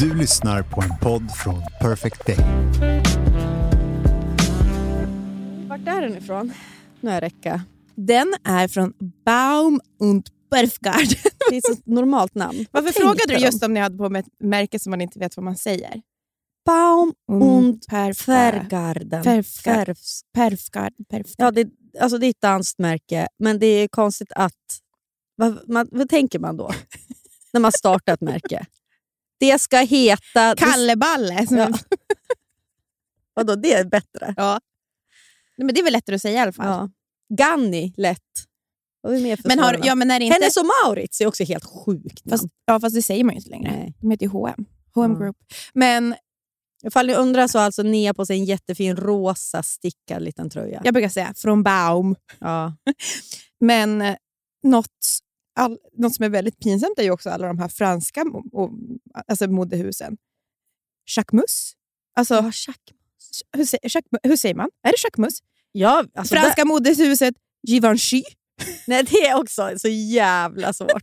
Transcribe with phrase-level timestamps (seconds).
[0.00, 2.36] Du lyssnar på en podd från Perfect Day.
[5.68, 6.52] Vart är den ifrån?
[7.00, 7.62] Nu är räcka.
[7.94, 8.92] Den är från
[9.24, 10.94] Baum und Berfgard.
[11.50, 12.66] Det är ett så normalt namn.
[12.70, 15.18] Varför Vad frågade du just om ni hade på med ett märke som man inte
[15.18, 16.02] vet vad man säger?
[16.66, 17.86] Baum und.
[19.24, 19.24] Perfgard.
[19.24, 20.92] Perfgard.
[21.38, 21.68] Ja, det,
[22.00, 24.80] alltså det är ett danskt märke, men det är konstigt att...
[25.36, 26.70] Vad, man, vad tänker man då
[27.52, 28.66] när man startar ett märke?
[29.40, 30.54] Det ska heta...
[30.56, 31.46] Kalleballe.
[31.46, 31.68] som- Ja.
[33.34, 34.34] Vadå, det är bättre?
[34.36, 34.60] Ja.
[35.56, 36.66] Nej, men det är väl lättare att säga i alla fall.
[36.66, 36.90] Ja.
[37.36, 38.18] Ganni, lätt.
[39.44, 40.34] Men, har, ja, men är inte...
[40.34, 42.30] Hennes och Mauritz är också helt sjukt namn.
[42.38, 43.70] fast, ja, fast det säger man ju inte längre.
[43.72, 43.94] Nej.
[44.00, 44.64] De heter ju H&M.
[44.94, 45.18] H&M.
[45.18, 45.36] Group.
[45.74, 46.14] Men
[46.84, 50.80] Ifall ni undrar så har alltså Nia på sig en jättefin rosa stickad liten tröja.
[50.84, 52.16] jag brukar säga från Baum.
[52.38, 52.76] Ja.
[53.60, 54.16] Men eh,
[54.62, 54.88] något,
[55.60, 58.70] all, något som är väldigt pinsamt är ju också alla de här franska och,
[59.28, 60.16] alltså modehusen.
[61.16, 61.72] Jacquemus.
[62.16, 62.96] Alltså, Ja, Jacques.
[63.56, 64.70] hur, sä- Jacques- hur säger man?
[64.82, 65.38] Är det Jacquemus?
[65.72, 67.34] Ja, alltså Franska modehuset
[67.68, 68.22] Givenchy.
[68.22, 71.02] där, nej, det är också så jävla svårt.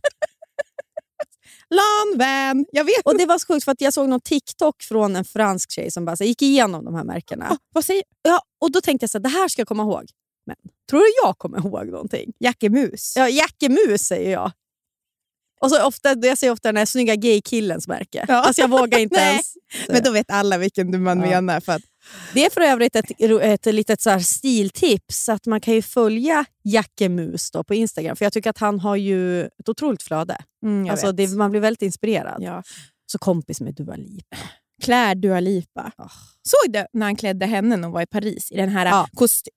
[1.70, 2.66] Lanvin.
[2.72, 5.24] Jag vet Och Det var så sjukt för att jag såg någon TikTok från en
[5.24, 7.46] fransk tjej som bara så gick igenom de här märkena.
[7.50, 9.82] Ah, vad säger Ja, och Då tänkte jag så här, det här ska jag komma
[9.82, 10.04] ihåg.
[10.48, 10.56] Men
[10.90, 12.32] tror du jag kommer ihåg någonting?
[12.40, 13.12] Jackemus?
[13.16, 14.52] Ja, Jackemus säger jag.
[15.60, 18.24] Och så ofta, jag säger ofta den här snygga gay-killens märke.
[18.28, 18.34] Ja.
[18.34, 19.54] Alltså jag vågar inte ens.
[19.88, 21.26] Men då vet alla vilken man Ja.
[21.26, 21.60] menar.
[21.60, 21.82] För att,
[22.34, 23.04] Det är för övrigt ett,
[23.42, 25.28] ett litet så stiltips.
[25.28, 28.16] Att man kan ju följa Jackemus på Instagram.
[28.16, 30.36] För jag tycker att han har ju ett otroligt flöde.
[30.64, 32.42] mm, Alltså det, man blir väldigt inspirerad.
[32.42, 32.62] ja.
[33.12, 34.36] Så kompis med Dua Lipa.
[34.82, 35.92] Klär Dua Lipa.
[35.98, 36.12] Oh.
[36.42, 38.52] Såg du när han klädde henne när hon var i Paris?
[38.52, 39.08] I den här Ja.
[39.14, 39.52] kostym...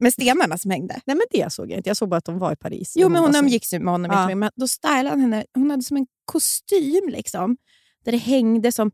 [0.00, 1.00] Med stenarna som hängde.
[1.06, 1.90] Nej men det såg jag inte.
[1.90, 2.92] Jag såg bara att de var i Paris.
[2.96, 4.34] Jo, men hon så- umgicks ju med honom Ja.
[4.34, 5.44] men då stylade han henne.
[5.54, 7.56] Hon hade som en kostym liksom,
[8.04, 8.90] där det hängde som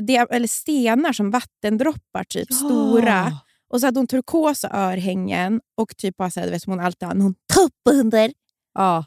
[0.00, 2.56] det, eller stenar som vattendroppar, typ Ja.
[2.56, 3.38] stora.
[3.68, 6.80] Och så hade hon turkosa örhängen och typ bara så här, du vet, som hon
[6.80, 8.32] alltid har någon topp under.
[8.74, 9.04] Ja.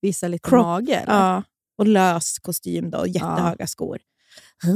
[0.00, 0.62] Visa lite Crop.
[0.62, 1.14] mage eller?
[1.14, 1.42] Ja.
[1.78, 3.98] Och lös kostym då, och jättehöga skor.
[4.62, 4.74] Jag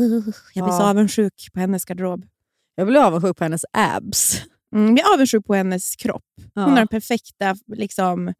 [0.65, 0.91] blir så Ja.
[0.91, 2.27] avundsjuk på hennes garderob.
[2.75, 4.43] Jag blev avundsjuk på hennes abs.
[4.75, 6.25] Mm, jag blir avundsjuk på hennes kropp.
[6.55, 6.63] Ja.
[6.63, 7.57] Hon har den perfekta...
[7.67, 8.35] Liksom,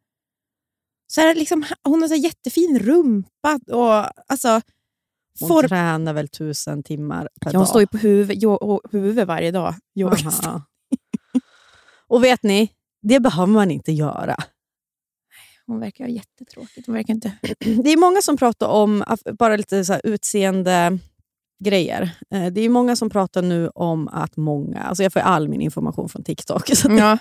[1.07, 3.59] så här, liksom, hon har så jättefin rumpa.
[3.67, 4.61] Och, alltså,
[5.39, 7.59] Hon form, tränar väl tusen timmar per ja, dag.
[7.59, 9.75] hon står ju på huvud, jo, och huvud varje dag.
[12.07, 14.35] Och vet ni, det behöver man inte göra.
[15.65, 16.85] Hon verkar ha jättetråkigt.
[16.87, 17.31] Hon verkar inte...
[17.59, 19.03] Det är många som pratar om
[19.39, 20.99] bara lite så utseende
[21.63, 22.11] grejer.
[22.33, 25.61] Eh, Det är många som pratar nu om att många, alltså jag får all min
[25.61, 27.17] information från TikTok, så Ja.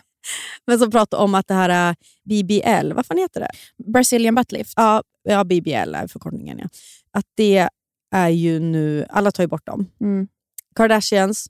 [0.67, 1.95] men som pratar om att det här eh,
[2.25, 3.51] BBL, vad fan heter det?
[3.93, 4.73] Brazilian butt lift.
[4.77, 6.59] Ja, ja BBL är förkortningen.
[6.59, 6.69] Ja.
[7.13, 7.69] Att det
[8.15, 9.87] är ju nu, alla tar ju bort dem.
[10.01, 10.29] Mm.
[10.77, 11.47] Kardashians,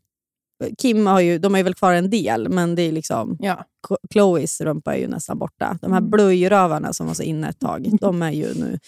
[0.79, 3.65] Kim har ju, de har ju väl kvar en del, men det är liksom Ja.
[4.13, 5.79] Chloes rumpa är ju nästan borta.
[5.83, 6.11] De här Mm.
[6.11, 8.79] blöjrövarna som var så inne ett tag, de är ju nu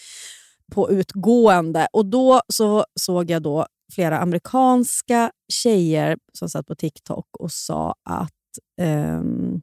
[0.72, 1.88] på utgående.
[1.92, 7.94] Och Då så såg jag då flera amerikanska tjejer som satt på TikTok och sa
[8.02, 8.32] att
[8.80, 9.62] ehm,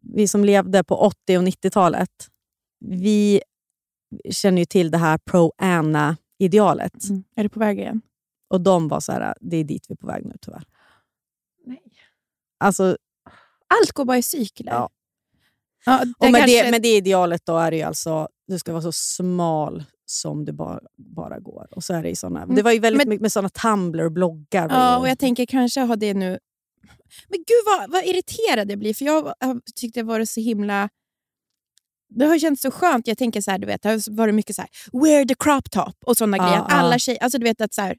[0.00, 2.28] vi som levde på 80 och 90-talet,
[2.80, 3.42] vi
[4.30, 7.04] känner ju till det här pro-Anna-idealet.
[7.10, 7.24] Mm.
[7.36, 8.00] Är du på väg igen?
[8.50, 10.64] Och de var så här, det är dit vi är på väg nu tyvärr.
[11.66, 11.82] Nej.
[12.58, 12.96] Alltså,
[13.80, 14.72] Allt går bara i cykler.
[14.72, 14.90] Ja.
[15.84, 18.58] Ja, det och med, kanske- det, med det idealet då är det ju alltså, du
[18.58, 21.66] ska vara så smal som du bara, bara går.
[21.70, 24.68] Och så är det, i såna, det var ju väldigt men- mycket med såna Tumblr-bloggar.
[24.68, 26.38] var Ja, ju- och jag tänker kanske har det nu...
[27.28, 30.88] Men gud vad, vad irriterad jag blir, för jag har tyckt det varit så himla...
[32.14, 33.06] Det har känts så skönt.
[33.06, 35.70] Jag tänker så här, du vet, det har varit mycket så här, wear the crop
[35.70, 36.56] top och såna Ja, grejer.
[36.58, 36.66] ja.
[36.68, 37.96] Alla tjejer, alltså du vet att så här,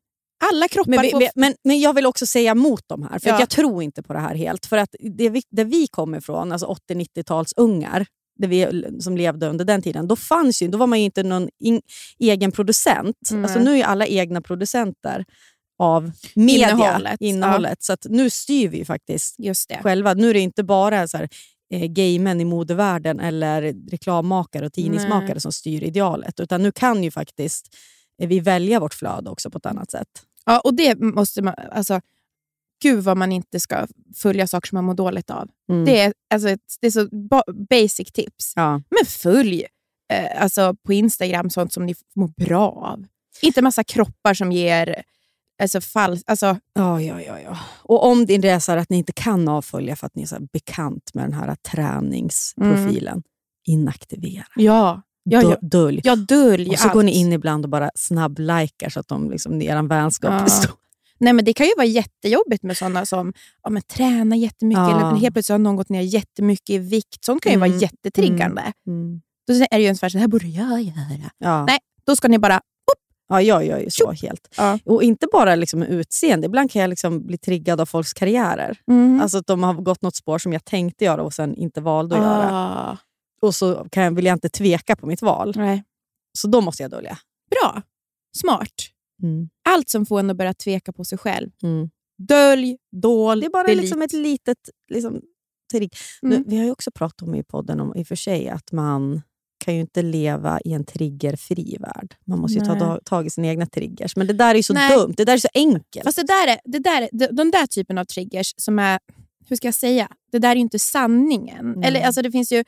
[0.51, 1.19] alla kroppar Men, vi, får...
[1.19, 3.39] vi- men, men jag vill också säga mot de här, för Ja.
[3.39, 4.65] jag tror inte på det här helt.
[4.65, 9.47] För att det vi, där vi kommer ifrån, alltså 80-90-tals ungar, där vi, som levde
[9.47, 11.81] under den tiden, då fanns ju, då var man ju inte någon in,
[12.19, 13.29] egen producent.
[13.31, 13.43] Nej.
[13.43, 15.25] Alltså, nu är ju alla egna producenter
[15.79, 17.83] av media, Innehållet, innehållet.
[17.83, 19.37] Så att nu styr vi ju faktiskt
[19.81, 20.13] själva.
[20.13, 21.29] Nu är det inte bara så här,
[21.73, 25.41] eh, gaymän i modevärlden eller reklammakare och tidningsmakare Nej.
[25.41, 26.39] som styr idealet.
[26.39, 27.75] Utan nu kan ju faktiskt
[28.17, 30.07] vi välja vårt flöde också på ett annat sätt.
[30.45, 31.53] Ja, och det måste man...
[31.71, 32.01] Alltså,
[32.83, 35.49] gud vad man inte ska följa saker som man mår dåligt av.
[35.69, 35.85] Mm.
[35.85, 38.53] Det, är, alltså, ett- det är så ba- basic tips.
[38.55, 38.71] Ja.
[38.71, 39.65] Men följ
[40.13, 43.05] eh, alltså, på Instagram sånt som ni mår bra av.
[43.41, 45.03] Inte massa kroppar som ger
[45.61, 46.29] alltså, falskt...
[46.29, 47.57] Alltså, Ja, ja, ja, ja.
[47.83, 51.11] Och om resa är att ni inte kan avfölja för att ni är så bekant
[51.13, 53.23] med den här träningsprofilen,
[53.67, 54.45] inaktivera.
[54.55, 55.57] ja, ja, ja.
[55.61, 56.01] Dölj.
[56.03, 56.93] Jag döljer och så allt.
[56.93, 60.43] går ni in ibland och bara snabb-likar så att de liksom, er vänskap Ja.
[60.43, 60.75] består.
[61.23, 63.33] Nej, men det kan ju vara jättejobbigt med sådana som
[63.63, 65.09] ja, men, tränar jättemycket Ja.
[65.09, 67.25] eller helt plötsligt har någon gått ner jättemycket i vikt.
[67.25, 67.69] Sånt kan ju Mm.
[67.71, 68.73] vara jättetriggande.
[68.87, 69.21] Mm.
[69.47, 71.31] Då är det ju ungefär så här borde jag göra.
[71.37, 71.65] Ja.
[71.65, 71.77] Nej.
[72.05, 72.61] Då ska ni bara...
[73.27, 74.47] Ja, jag gör ju så helt.
[74.57, 74.79] Ja.
[74.85, 76.45] Och inte bara liksom utseende.
[76.45, 78.77] Ibland kan jag liksom bli triggad av folks karriärer.
[78.91, 79.21] Mm.
[79.21, 82.15] Alltså att de har gått något spår som jag tänkte göra och sen inte valde
[82.15, 82.49] att göra.
[82.51, 82.97] Ah,
[83.41, 85.53] Och så kan jag, vill jag inte tveka på mitt val.
[85.55, 85.83] nej.
[86.37, 87.17] Så då måste jag dölja.
[87.51, 87.81] Bra.
[88.37, 88.73] Smart.
[89.23, 89.49] Mm.
[89.69, 91.49] Allt som får en att börja tveka på sig själv.
[91.63, 91.89] Mm.
[92.17, 94.57] Dölj, dål, Det är bara liksom ett litet
[94.91, 95.21] liksom,
[95.71, 95.93] trigg.
[96.23, 96.37] Mm.
[96.37, 98.71] Nu, vi har ju också pratat om i podden om, i och för sig att
[98.71, 99.21] man
[99.57, 102.15] kan ju inte leva i en triggerfri värld.
[102.25, 102.79] Man måste ju ta Nej.
[102.81, 104.15] da- tag i sina egna triggers.
[104.15, 104.97] Men det där är ju så Nej.
[104.97, 105.13] dumt.
[105.17, 106.03] Det där är så enkelt.
[106.03, 108.99] Fast det där är, det där, är- de, de där typen av triggers som är,
[109.49, 111.59] hur ska jag säga, det där är ju inte sanningen.
[111.59, 111.83] Mm.
[111.83, 112.63] Eller, alltså, det, finns ju,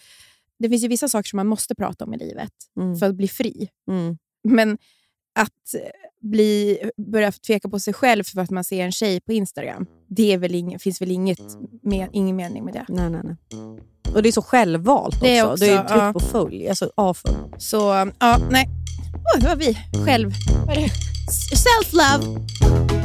[0.60, 2.96] det finns ju vissa saker som man måste prata om i livet Mm.
[2.98, 3.70] för att bli fri.
[3.92, 4.18] Mm.
[4.48, 4.78] Men
[5.40, 5.76] att
[6.26, 6.78] bli,
[7.12, 10.38] börja tveka på sig själv för att man ser en tjej på Instagram, det är
[10.38, 11.40] väl ing, finns väl inget,
[11.84, 12.86] med, ingen mening med det.
[12.90, 13.36] Nej, nej, nej.
[14.16, 15.26] Och det är så självvalt också.
[15.26, 16.14] Det Det är är, också, ju tryck ja.
[16.14, 16.70] på följ.
[16.70, 17.36] Alltså avfölj.
[17.58, 18.70] Så, ja, nej.
[19.36, 20.32] Oj, det var vi själv.
[20.70, 20.92] Är det?
[21.56, 23.05] Self-love.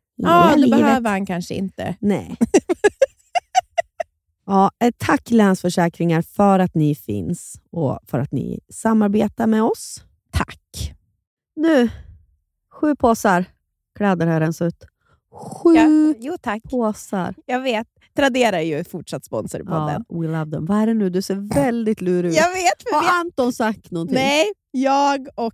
[0.29, 0.79] Ja, det livet.
[0.79, 1.95] behöver han kanske inte.
[1.99, 2.35] Nej.
[4.45, 10.03] ja, tack Länsförsäkringar för att ni finns och för att ni samarbetar med oss.
[10.31, 10.93] Tack.
[11.55, 11.89] Nu,
[12.73, 13.45] sju påsar
[13.97, 14.85] kläder har jag rensat ut.
[15.33, 16.63] Sju Ja, jo, tack.
[16.63, 17.35] påsar.
[17.45, 17.87] Jag vet.
[18.15, 20.05] Tradera är ju fortsatt sponsor podden.
[20.09, 20.65] Ja, we love them.
[20.65, 21.09] Vad är det nu?
[21.09, 22.35] Du ser väldigt lurig ut.
[22.35, 22.93] Jag vet.
[22.93, 24.15] Har Anton sagt någonting?
[24.15, 25.53] nej, jag och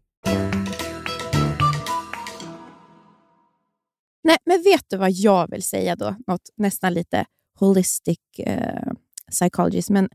[4.23, 6.15] Nej, men vet du vad jag vill säga då?
[6.27, 7.25] Något nästan lite
[7.59, 8.91] holistic eh,
[9.31, 9.89] psychologist.
[9.89, 10.09] Men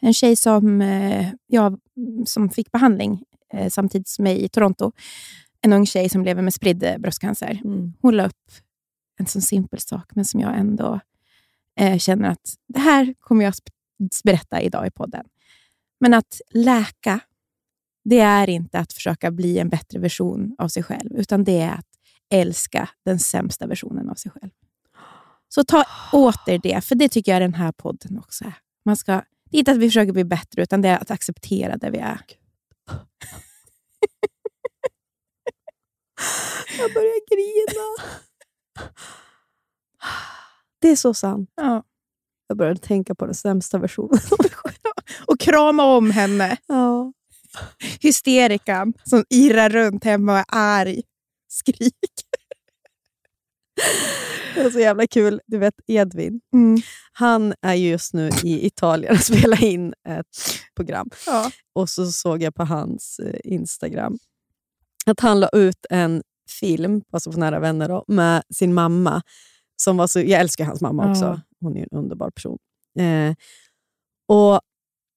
[0.00, 1.80] en tjej som, eh, jag,
[2.26, 4.92] som fick behandling eh, samtidigt som mig i Toronto,
[5.60, 7.60] en ung tjej som lever med spridd eh, bröstcancer.
[8.00, 8.50] Hon la upp
[9.18, 11.00] en sån simpel sak, men som jag ändå
[11.80, 13.54] eh, känner att det här kommer jag
[14.24, 15.26] berätta idag i podden.
[16.00, 17.20] Men att läka,
[18.04, 21.72] det är inte att försöka bli en bättre version av sig själv, utan det är
[21.72, 21.93] att
[22.30, 24.50] älska den sämsta versionen av sig själv.
[25.48, 28.54] Så ta åter det, för det tycker jag den här podden också är.
[28.84, 29.12] Man ska,
[29.50, 31.98] det är inte att vi försöker bli bättre, utan det är att acceptera där vi
[31.98, 32.20] är.
[36.78, 38.12] Jag börjar grina.
[40.80, 41.50] Det är så sant.
[41.54, 41.82] Ja.
[42.46, 44.20] Jag börjar tänka på den sämsta versionen.
[45.26, 46.56] Och krama om henne.
[46.66, 47.12] Ja.
[48.00, 51.02] Hysterikan som irrar runt hemma och är arg.
[51.54, 51.94] Skrik.
[54.54, 55.40] Det är så jävla kul.
[55.46, 56.80] Du vet Edvin, Mm.
[57.12, 60.26] han är ju just nu i Italien och spelar in ett
[60.76, 61.10] program.
[61.26, 61.50] Ja.
[61.74, 64.18] Och så såg jag på hans eh, Instagram
[65.06, 66.22] att han la ut en
[66.60, 69.22] film, alltså på Nära vänner, då, med sin mamma.
[69.76, 71.24] Som var så, jag älskar hans mamma också.
[71.24, 71.40] Ja.
[71.60, 72.58] Hon är en underbar person.
[72.98, 73.34] Eh,
[74.28, 74.60] och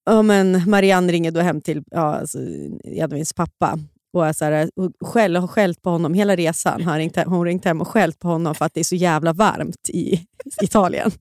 [0.04, 2.38] ja, men Marianne ringer då hem till ja, alltså,
[2.84, 3.78] Edvins pappa
[4.12, 6.82] och är så här, och skäll, har skällt på honom hela resan.
[6.82, 8.94] Har ringt, hon har ringt hem och skällt på honom för att det är så
[8.94, 10.26] jävla varmt i
[10.62, 11.12] Italien.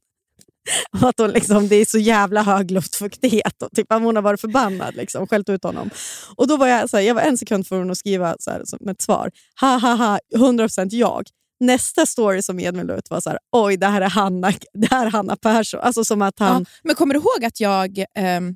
[1.01, 3.62] Och att hon liksom, det är så jävla hög luftfuktighet.
[3.62, 5.89] Och typ, hon har varit förbannad liksom, skällt ut honom.
[6.36, 8.62] Och då var jag, så här, jag var en sekund från att skriva så här,
[8.65, 9.32] som ett svar.
[9.62, 11.24] Ha ha ha, 100% jag.
[11.60, 14.88] Nästa story som Edvin la ut var så här, oj det här är Hanna, det
[14.91, 15.79] här är Hanna Persson.
[15.79, 16.65] Alltså som att han...
[16.70, 18.56] Ja, men kommer du ihåg att jag ehm,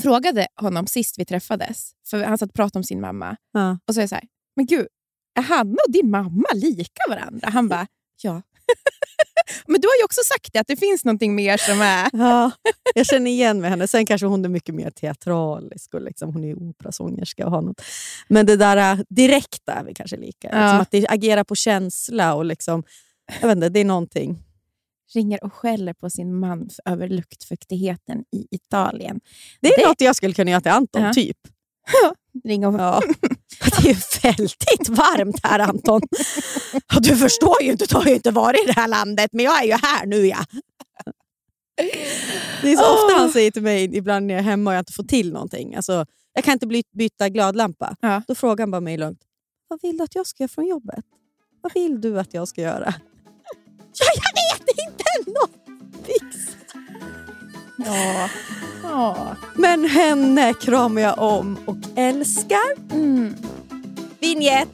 [0.00, 1.92] frågade honom sist vi träffades?
[2.06, 3.36] För Han satt och pratade om sin mamma.
[3.52, 3.78] Ja.
[3.88, 4.24] Och så är jag så här,
[4.56, 4.86] men gud,
[5.34, 7.48] är Hanna och din mamma lika varandra?
[7.48, 7.86] Han bara,
[8.22, 8.42] ja.
[9.66, 12.10] men du har ju också sagt det, att det finns någonting mer som är...
[12.12, 12.50] Ja,
[12.94, 13.88] jag känner igen med henne.
[13.88, 15.94] Sen kanske hon är mycket mer teatralisk.
[15.94, 17.46] Och liksom, hon är ju operasångerska.
[17.46, 17.82] Och har något.
[18.28, 20.48] Men det där äh, direkta är vi kanske lika.
[20.52, 20.62] Ja.
[20.62, 22.34] Liksom att det agerar på känsla.
[22.34, 22.84] och liksom,
[23.40, 24.38] jag vet inte, Det är någonting.
[25.14, 29.20] Ringer och skäller på sin man över luktfuktigheten i Italien.
[29.60, 31.12] Det är Det- något jag skulle kunna göra till Anton, Ja.
[31.12, 31.36] typ.
[32.44, 32.74] Ring och...
[32.74, 33.02] Ja.
[33.82, 36.00] Det är väldigt varmt här Anton.
[37.00, 39.62] Du förstår ju inte, du har ju inte varit i det här landet, men jag
[39.62, 40.26] är ju här nu.
[40.26, 40.44] Ja.
[42.62, 44.80] Det är så ofta han säger till mig ibland när jag är hemma och jag
[44.80, 45.74] inte får till någonting.
[45.74, 47.96] Alltså, jag kan inte byta glödlampa.
[48.00, 48.22] Ja.
[48.28, 49.20] Då frågar han bara mig lugnt.
[49.68, 51.04] Vad vill du att jag ska göra från jobbet?
[51.60, 52.94] Vad vill du att jag ska göra?
[53.98, 54.61] Ja, jag vet
[57.84, 58.28] Ja.
[58.82, 59.36] ja.
[59.54, 62.92] Men henne kramar jag om och älskar.
[62.92, 63.34] Mm.
[64.20, 64.68] Vinjett!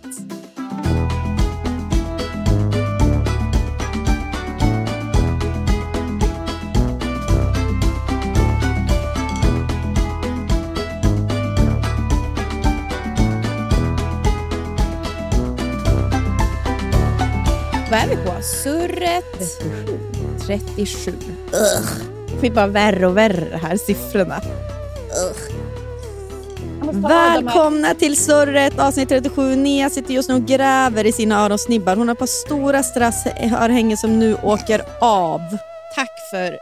[17.91, 18.43] Vad är vi på?
[18.43, 19.61] Surret
[20.47, 21.13] 37.
[22.39, 24.41] Det blir bara värre och värre, här siffrorna.
[26.93, 29.55] Välkomna till Surret avsnitt 37.
[29.57, 31.97] Nia sitter just nu och gräver i sina öronsnibbar.
[31.97, 35.41] Hon har ett par stora strassörhängen som nu åker av.
[35.95, 36.59] Tack för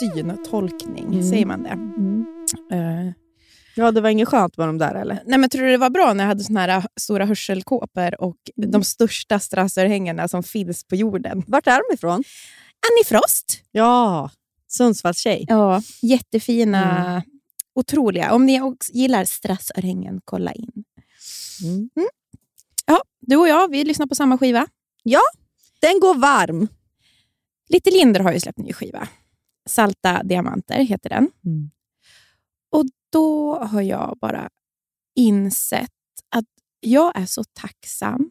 [0.00, 1.22] syn och tolkning, Mm.
[1.30, 1.70] säger man det?
[2.76, 3.12] Eh,
[3.74, 5.22] Ja, det var inget skönt med de där eller?
[5.26, 8.20] nej, men tror du det var bra när jag hade såna här äh, stora hörselkåpor
[8.20, 11.42] och de största strassörhängena som finns på jorden?
[11.46, 12.24] Vart är de ifrån?
[12.90, 13.60] Annie Frost!
[13.72, 14.30] Ja,
[14.70, 15.44] Sundsvalls tjej.
[15.48, 17.22] Ja, jättefina.
[17.74, 18.32] Otroliga.
[18.34, 20.84] Om ni också gillar strassörhängen, kolla in.
[21.62, 21.90] Mm.
[22.86, 24.66] Ja, du och jag, vi lyssnar på samma skiva.
[25.80, 26.68] Den går varm.
[27.68, 29.08] Little Linder har ju släppt ny skiva.
[29.68, 31.30] Salta diamanter heter den.
[31.44, 31.70] Mm.
[32.70, 34.48] Och då har jag bara
[35.16, 35.90] insett
[36.28, 36.44] att
[36.80, 38.30] jag är så tacksam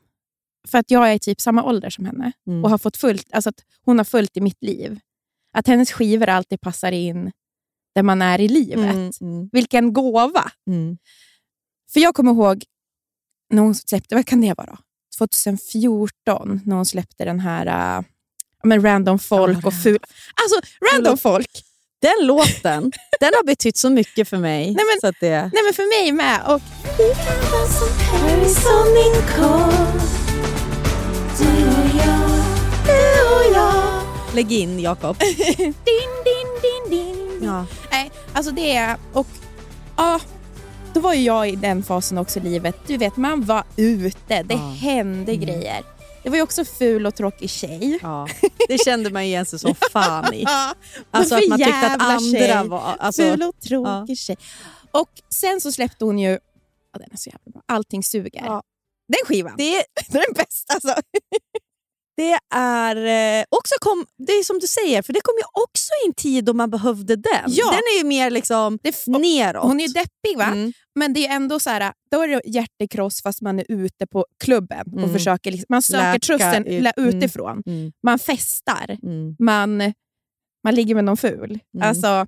[0.67, 2.63] för att jag är typ samma ålder som henne Mm.
[2.63, 4.99] och har fått fullt, alltså att hon har följt i mitt liv.
[5.57, 7.31] Att hennes skivor alltid passar in
[7.95, 8.93] där man är i livet.
[8.95, 10.51] Mm, mm, Vilken gåva!
[10.67, 10.97] mm.
[11.93, 12.63] För jag kommer ihåg
[13.49, 14.77] när hon släppte, vad kan det vara?
[15.17, 18.03] 2014 när hon släppte den här äh,
[18.63, 19.99] men random folk och ful...
[20.43, 21.63] Alltså random folk!
[22.01, 24.65] Den låten den har betytt så mycket för mig.
[24.65, 25.41] Nej, men- så att det...
[25.53, 26.41] Nej men för mig med.
[26.47, 26.61] Och
[34.35, 35.17] Lägg in Jakob.
[35.37, 35.73] din,
[36.25, 37.39] din, din, din.
[37.43, 37.65] Ja.
[37.91, 38.97] Nej, alltså det är...
[39.13, 39.27] Och,
[39.97, 40.19] ja,
[40.93, 42.75] då var ju jag i den fasen också i livet.
[42.87, 44.43] Du vet, man var ute.
[44.43, 44.59] Det Ja.
[44.81, 45.83] hände grejer.
[46.23, 47.99] Det var ju också ful och tråkig tjej.
[48.01, 48.27] Ja,
[48.67, 50.43] det kände man igen sig som fan i.
[50.43, 50.73] Ja,
[51.11, 52.67] Alltså att man tyckte att andra tjej.
[52.67, 52.95] var...
[52.99, 54.37] Alltså, Ful och tråkig tjej.
[54.91, 56.29] Och sen så släppte hon ju,
[56.93, 58.43] ja, den är så jävla bra, Allting suger.
[58.45, 58.63] Ja.
[59.07, 60.93] Den skivan, det, den är den bästa alltså.
[62.19, 62.95] Det är
[63.39, 66.13] eh, också kom, det är som du säger, för det kom ju också i en
[66.13, 67.45] tid då man behövde den.
[67.47, 67.65] Ja.
[67.71, 69.63] Den är ju mer liksom Det, neråt.
[69.63, 70.43] hon är ju deppig va?
[70.45, 70.73] Mm.
[70.95, 74.25] Men det är ändå så här, då är det hjärtekross fast man är ute på
[74.43, 75.13] klubben och Mm.
[75.13, 77.09] försöker liksom, man söker Läka trösten ut- mm.
[77.09, 77.63] utifrån.
[77.65, 77.91] Mm.
[78.03, 78.97] Man festar.
[79.03, 79.35] Mm.
[79.39, 79.93] Man,
[80.63, 81.59] man ligger med någon ful.
[81.75, 81.87] Mm.
[81.89, 82.25] Alltså,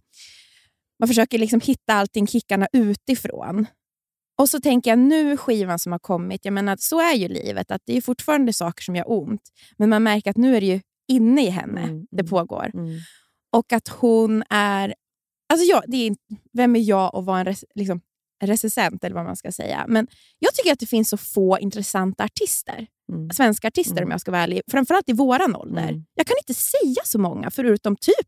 [1.00, 3.66] man försöker liksom hitta allting, kickarna utifrån.
[4.42, 7.72] Och så tänker jag nu skivan som har kommit, jag menar, så är ju livet.
[7.72, 9.42] att Det är fortfarande saker som gör ont,
[9.78, 12.30] men man märker att nu är det ju inne i henne Mm, det mm.
[12.30, 12.72] pågår.
[12.74, 13.00] Mm.
[13.56, 14.96] Och att hon är...
[15.54, 18.02] Alltså jag, det är, inte- vem är jag att vara en res, liksom,
[18.40, 19.86] en recensent, eller vad man ska säga.
[19.88, 20.08] Men
[20.40, 22.88] jag tycker att det finns så få intressanta artister.
[23.12, 23.30] Mm.
[23.30, 24.04] Svenska artister Mm.
[24.04, 24.62] om jag ska vara ärlig.
[24.72, 25.88] Framförallt i våran ålder.
[25.90, 26.06] Mm.
[26.16, 28.28] Jag kan inte säga så många, förutom typ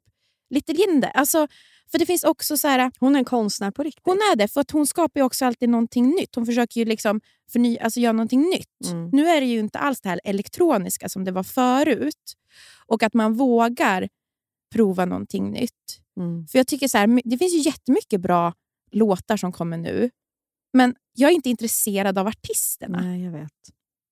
[0.50, 1.10] Little Jinder.
[1.14, 1.48] Alltså,
[1.92, 4.04] för det finns också så här, Hon är en konstnär på riktigt.
[4.06, 6.36] hon är det, för att hon skapar också alltid någonting nytt.
[6.36, 7.22] Hon försöker ju liksom
[7.52, 8.92] förny, alltså göra någonting nytt.
[8.92, 9.10] Mm.
[9.10, 12.34] Nu är det ju inte alls det här elektroniska som det var förut.
[12.86, 14.10] Och att man vågar
[14.74, 16.00] prova någonting nytt.
[16.18, 16.48] Mm.
[16.48, 18.54] För jag tycker så här, Det finns ju jättemycket bra
[18.92, 20.10] låtar som kommer nu.
[20.74, 23.02] Men jag är inte intresserad av artisterna.
[23.02, 23.52] Nej, jag vet.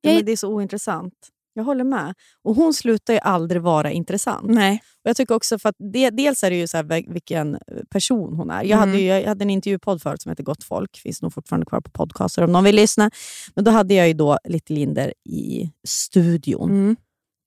[0.01, 1.13] Ja, men det är så ointressant.
[1.53, 2.13] Jag håller med.
[2.43, 4.50] Och Hon slutar ju aldrig vara intressant.
[4.50, 4.81] Nej.
[5.03, 7.58] Och jag tycker också för att det, Dels är det ju så här, vil- vilken
[7.89, 8.63] person hon är.
[8.63, 8.79] Jag, Mm.
[8.79, 10.98] hade ju, jag hade en intervjupodd förut som heter Gott folk.
[10.98, 13.12] Finns nog fortfarande kvar på podcaster om någon vill lyssna.
[13.55, 16.96] Men då hade jag ju då Little Linder i studion Mm.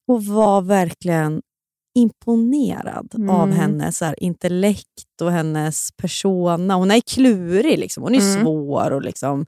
[0.08, 1.42] och var verkligen
[1.94, 3.30] imponerad Mm.
[3.30, 6.74] av hennes så här, intellekt och hennes persona.
[6.74, 8.02] Hon är klurig, liksom.
[8.02, 8.42] hon är Mm.
[8.44, 9.46] svår och liksom,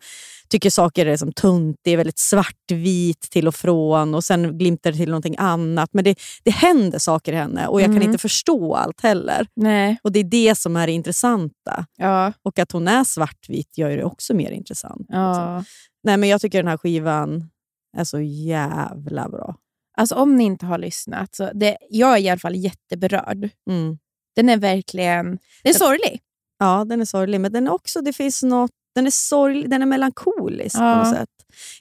[0.48, 4.96] tycker saker är som tuntig, är väldigt svartvit till och från och sen glimtar det
[4.98, 5.88] till någonting annat.
[5.92, 8.00] Men det, det händer saker i henne och jag Mm.
[8.00, 9.46] kan inte förstå allt heller.
[9.56, 9.98] Nej.
[10.02, 11.86] Och Det är det som är det intressanta.
[11.96, 12.32] Ja.
[12.42, 15.00] Och att hon är svartvit gör det också mer intressant.
[15.00, 15.20] liksom.
[15.20, 15.64] ja.
[16.04, 17.50] Nej, men Jag tycker den här skivan
[17.96, 19.54] är så jävla bra.
[19.96, 23.50] Alltså om ni inte har lyssnat, så det, jag är i alla fall jätteberörd.
[23.70, 23.98] Mm.
[24.36, 25.26] Den är verkligen
[25.62, 26.20] den är sorglig.
[26.58, 29.82] Ja, den är sorglig, men den är också, det finns något, den är sorglig, den
[29.82, 30.92] är melankolisk Ja.
[30.94, 31.28] på något sätt.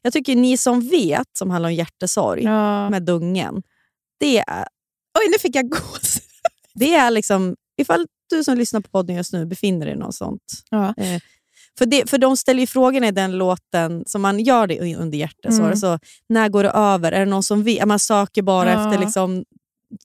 [0.02, 2.90] Jag tycker Ni som vet, som handlar om hjärtesorg, Ja.
[2.90, 3.64] med Dungen,
[4.20, 4.68] det är,
[5.20, 6.20] Oj, nu fick jag gås.
[6.74, 10.16] det är liksom, ifall du som lyssnar på podden just nu befinner dig i något
[10.16, 10.42] sånt.
[10.70, 10.94] Ja.
[10.98, 11.22] Eh,
[11.78, 15.18] för, det, för de ställer ju frågorna i den låten, som man gör det under
[15.18, 15.66] hjärtesorg.
[15.66, 15.76] Mm.
[15.78, 17.12] Så, när går det över?
[17.12, 17.86] Är det någon som vet?
[17.88, 18.86] Man söker bara Ja.
[18.86, 19.46] efter liksom,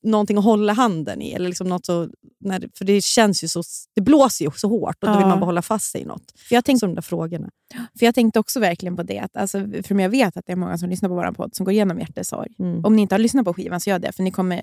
[0.03, 1.33] någonting att hålla handen i.
[1.33, 2.09] Eller liksom något så,
[2.41, 3.63] när, för det känns ju så,
[3.95, 6.33] det blåser ju så hårt och då vill man bara hålla fast sig i något.
[6.49, 7.51] För jag, tänk, Så de där frågorna.
[7.99, 9.19] för jag tänkte också verkligen på det.
[9.19, 11.65] Att, alltså, för jag vet att det är många som lyssnar på vår podd som
[11.65, 12.51] går igenom hjärtesorg.
[12.59, 12.85] Mm.
[12.85, 14.63] Om ni inte har lyssnat på skivan så gör det, för ni kommer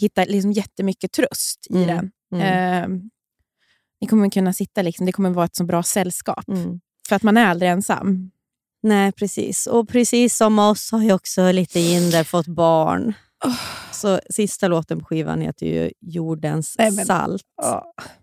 [0.00, 1.86] hitta liksom jättemycket tröst i Mm.
[1.86, 2.10] den.
[2.40, 2.94] Mm.
[2.94, 3.00] Eh,
[4.00, 6.48] ni kommer kunna sitta, liksom, det kommer vara ett så bra sällskap.
[6.48, 6.80] Mm.
[7.08, 8.30] För att man är aldrig ensam.
[8.82, 9.66] Nej, precis.
[9.66, 13.12] Och precis som oss har ju också lite Jinder fått barn.
[13.92, 17.42] Så sista låten på skivan heter ju Jordens Nej, men- salt.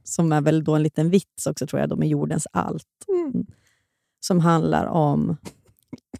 [0.03, 2.85] Som är väl då en liten vits också tror jag, då med jordens allt.
[3.07, 3.45] Mm.
[4.19, 5.37] Som handlar om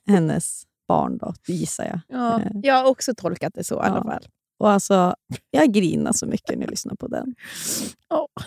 [0.06, 2.00] hennes barn då, gissar jag.
[2.08, 2.52] Ja, Eh.
[2.64, 4.04] jag har också tolkat det så i alla Ja.
[4.04, 4.28] fall.
[4.60, 5.16] Och alltså,
[5.52, 7.36] jag grinar så mycket när jag lyssnar på den.
[8.12, 8.44] Eh,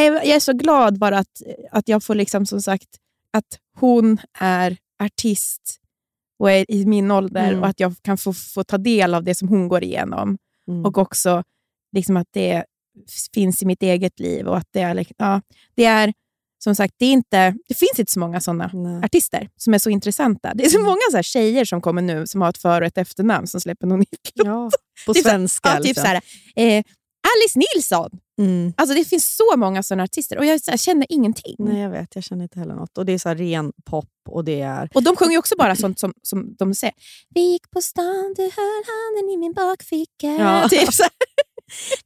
[0.00, 2.88] Jag är så glad bara att, att jag får liksom som sagt
[3.32, 5.78] att hon är artist
[6.38, 7.60] och är i min ålder Mm.
[7.62, 10.38] och att jag kan få, få ta del av det som hon går igenom.
[10.68, 10.84] Mm.
[10.84, 11.42] Och också
[11.96, 12.64] liksom att det
[13.34, 14.46] finns i mitt eget liv.
[14.46, 15.40] och att Det är, ja,
[15.74, 16.12] det är
[16.64, 18.40] som sagt, det, är inte, det finns inte så många
[18.72, 19.04] Nej.
[19.04, 20.54] artister som är så intressanta.
[20.54, 22.86] Det är så många så här tjejer som kommer nu som har ett för och
[22.86, 24.46] ett efternamn som släpper någon hitlåt.
[24.46, 24.70] Ja,
[25.06, 25.68] på Typ så- svenska.
[25.76, 26.20] Ja, typ så här,
[26.56, 26.84] eh,
[27.30, 28.10] Alice Nilsson!
[28.38, 28.72] Mm.
[28.76, 31.56] Alltså det finns så många sådana artister och jag, här, känner ingenting.
[31.58, 32.14] Nej, jag vet.
[32.14, 32.98] Jag känner inte heller något.
[32.98, 34.88] Och Det är så ren pop och det är...
[34.94, 36.94] Och de sjunger ju också bara sånt som, som de säger.
[37.34, 40.26] Vi gick på stan, du höll handen i min bakficka.
[40.26, 40.68] Ja.
[40.70, 41.04] Typ så.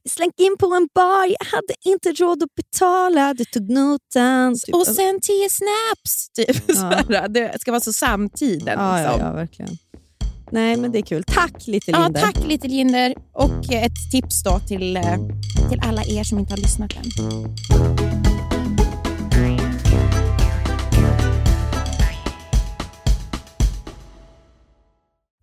[0.03, 4.55] Vi slank in på en bar, jag hade inte råd att betala, du tog notan.
[4.65, 4.75] Typ.
[4.75, 6.29] Och sen tio snaps.
[6.29, 6.77] Typ.
[6.77, 7.27] Så Ja.
[7.27, 8.79] Det ska vara så samtiden.
[8.79, 9.27] ja, ja, liksom.
[9.27, 9.77] ja, verkligen.
[10.51, 11.23] Nej, men det är kul.
[11.23, 13.15] Tack Little Ja, tack Little Jinder.
[13.33, 15.15] Och eh, ett tips då till, eh,
[15.69, 17.03] till alla er som inte har lyssnat än.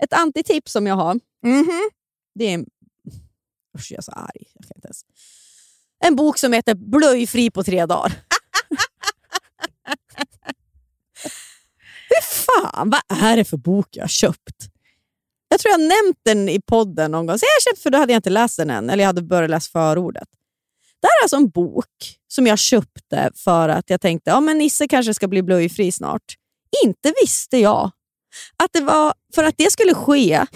[0.03, 1.91] Ett antitips som jag har, Mhm.
[2.35, 2.55] det är...
[2.55, 2.67] en-
[3.79, 4.43] Usch, jag är så arg.
[4.55, 5.01] Jag kan inte ens.
[6.05, 8.13] En bok som heter Blöjfri på tre dagar.
[12.09, 14.69] Hur fan, vad är det för bok jag har köpt?
[15.55, 17.39] Jag tror jag har nämnt den i podden någon gång.
[17.39, 19.23] Så jag har köpt för då hade jag inte läst den än, eller jag hade
[19.23, 20.29] börjat läsa förordet.
[21.03, 24.59] Det här är alltså en bok som jag köpte för att jag tänkte ja, men
[24.59, 26.23] Nisse kanske ska bli blöjfri snart.
[26.85, 27.91] Inte visste jag
[28.63, 30.47] att det var för att det skulle ske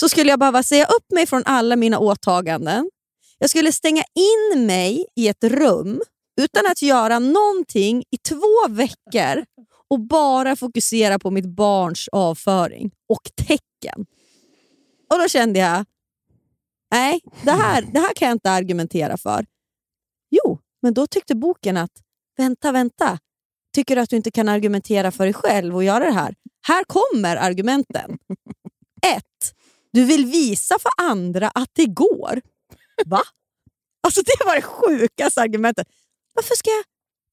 [0.00, 2.90] så skulle jag behöva säga upp mig från alla mina åtaganden.
[3.38, 6.02] Jag skulle stänga in mig i ett rum
[6.40, 9.44] utan att göra någonting i två veckor
[9.90, 14.06] och bara fokusera på mitt barns avföring och tecken.
[15.12, 15.84] Och Då kände jag,
[16.90, 19.46] nej, det här, det här kan jag inte argumentera för.
[20.30, 21.92] Jo, men då tyckte boken att,
[22.36, 23.18] vänta, vänta.
[23.74, 26.34] Tycker du att du inte kan argumentera för dig själv och göra det här?
[26.66, 28.18] Här kommer argumenten.
[29.06, 29.54] Ett,
[29.92, 32.40] du vill visa för andra att det går.
[33.06, 33.22] Va?
[34.02, 35.88] Alltså Det var det sjukaste argumentet.
[36.34, 36.84] Varför ska jag...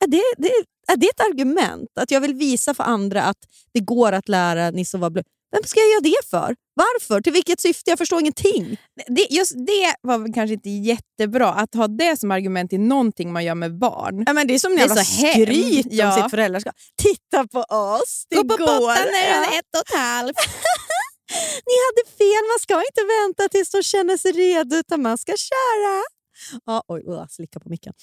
[0.03, 0.51] Är det, det,
[0.91, 1.89] är det ett argument?
[1.95, 3.37] Att jag vill visa för andra att
[3.71, 5.25] det går att lära Nisse att vara blöt?
[5.51, 6.55] Vem ska jag göra det för?
[6.73, 7.21] Varför?
[7.21, 7.91] Till vilket syfte?
[7.91, 8.77] Jag förstår ingenting.
[9.07, 13.45] Det, just det var kanske inte jättebra, att ha det som argument i någonting man
[13.45, 14.23] gör med barn.
[14.27, 16.21] Ja, men det är som är jävla skryt om Ja.
[16.21, 16.75] sitt föräldraskap.
[17.01, 19.33] Titta på oss, det Gå på botten när Ja.
[19.33, 20.35] den är ett och ett halvt.
[21.69, 25.31] Ni hade fel, man ska inte vänta tills de känner sig redo utan man ska
[25.37, 26.03] köra.
[26.65, 27.93] Ja, oj, uh, slicka på micken.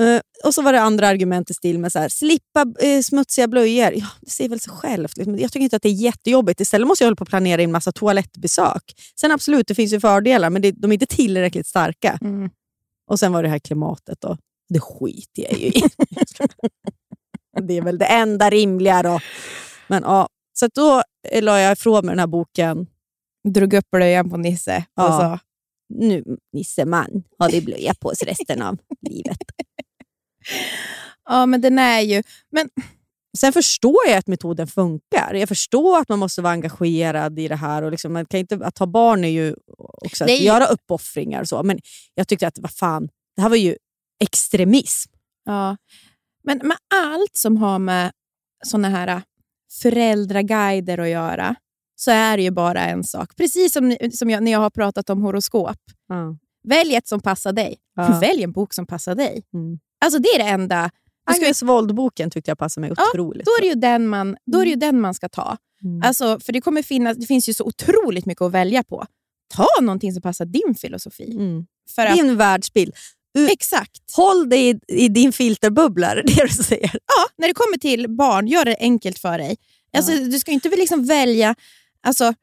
[0.00, 3.48] Eh, och så var det andra argument i stil med så här, slippa eh, smutsiga
[3.48, 3.92] blöjor.
[3.92, 5.16] Ja, det säger väl sig självt.
[5.16, 5.38] Liksom.
[5.38, 6.60] Jag tycker inte att det är jättejobbigt.
[6.60, 8.82] Istället måste jag hålla på planera in massa toalettbesök.
[9.20, 12.18] Sen absolut, det finns ju fördelar, men det, de är inte tillräckligt starka.
[12.20, 12.50] Mm.
[13.06, 14.20] Och sen var det här klimatet.
[14.20, 14.36] Då.
[14.68, 15.82] Det skiter jag ju i.
[17.62, 19.20] det är väl det enda rimliga då.
[19.88, 22.86] Men, ja, så då eh, la jag ifrån mig den här boken.
[23.54, 25.18] Drog upp blöjan på Nisse och Ja.
[25.18, 25.38] sa
[25.90, 29.38] Nu, Nisse man, har vi blöja på oss resten av livet.
[31.28, 32.22] ja men den är ju...
[32.50, 32.68] Men
[33.38, 35.34] Sen förstår jag att metoden funkar.
[35.34, 37.82] Jag förstår att man måste vara engagerad i det här.
[37.82, 41.40] Och liksom, man kan inte, att ha barn är ju också att ju- göra uppoffringar.
[41.40, 41.62] Och så.
[41.62, 41.78] Men
[42.14, 43.76] jag tyckte att vad fan, det här var ju
[44.20, 45.12] extremism.
[45.44, 45.76] Ja.
[46.44, 48.12] Men med allt som har med
[48.64, 49.22] såna här äh,
[49.82, 51.54] föräldraguider att göra
[52.00, 53.36] så är det ju bara en sak.
[53.36, 55.76] Precis som, som jag, när jag har pratat om horoskop.
[56.68, 57.76] Välj ett som passar dig.
[57.96, 58.18] Ja.
[58.20, 59.42] Välj en bok som passar dig.
[59.54, 59.78] Mm.
[60.04, 60.90] Alltså Det är det enda.
[61.30, 64.36] Ska, Agnes Wold-boken tyckte jag passade mig Ja, otroligt då är det ju den man,
[64.46, 65.56] då är det ju den man ska ta.
[65.82, 66.02] Mm.
[66.04, 69.06] Alltså, för det, kommer finnas, det finns ju så otroligt mycket att välja på.
[69.54, 71.32] Ta någonting som passar din filosofi.
[71.32, 71.66] Mm.
[71.94, 72.94] För att, Din världsbild.
[73.38, 74.00] U- exakt.
[74.16, 76.90] Håll dig i, i din filterbubbla, det är det du säger.
[76.92, 79.56] Ja, när det kommer till barn, gör det enkelt för dig.
[79.96, 81.54] Alltså, Du ska inte liksom välja...
[82.06, 82.34] Alltså,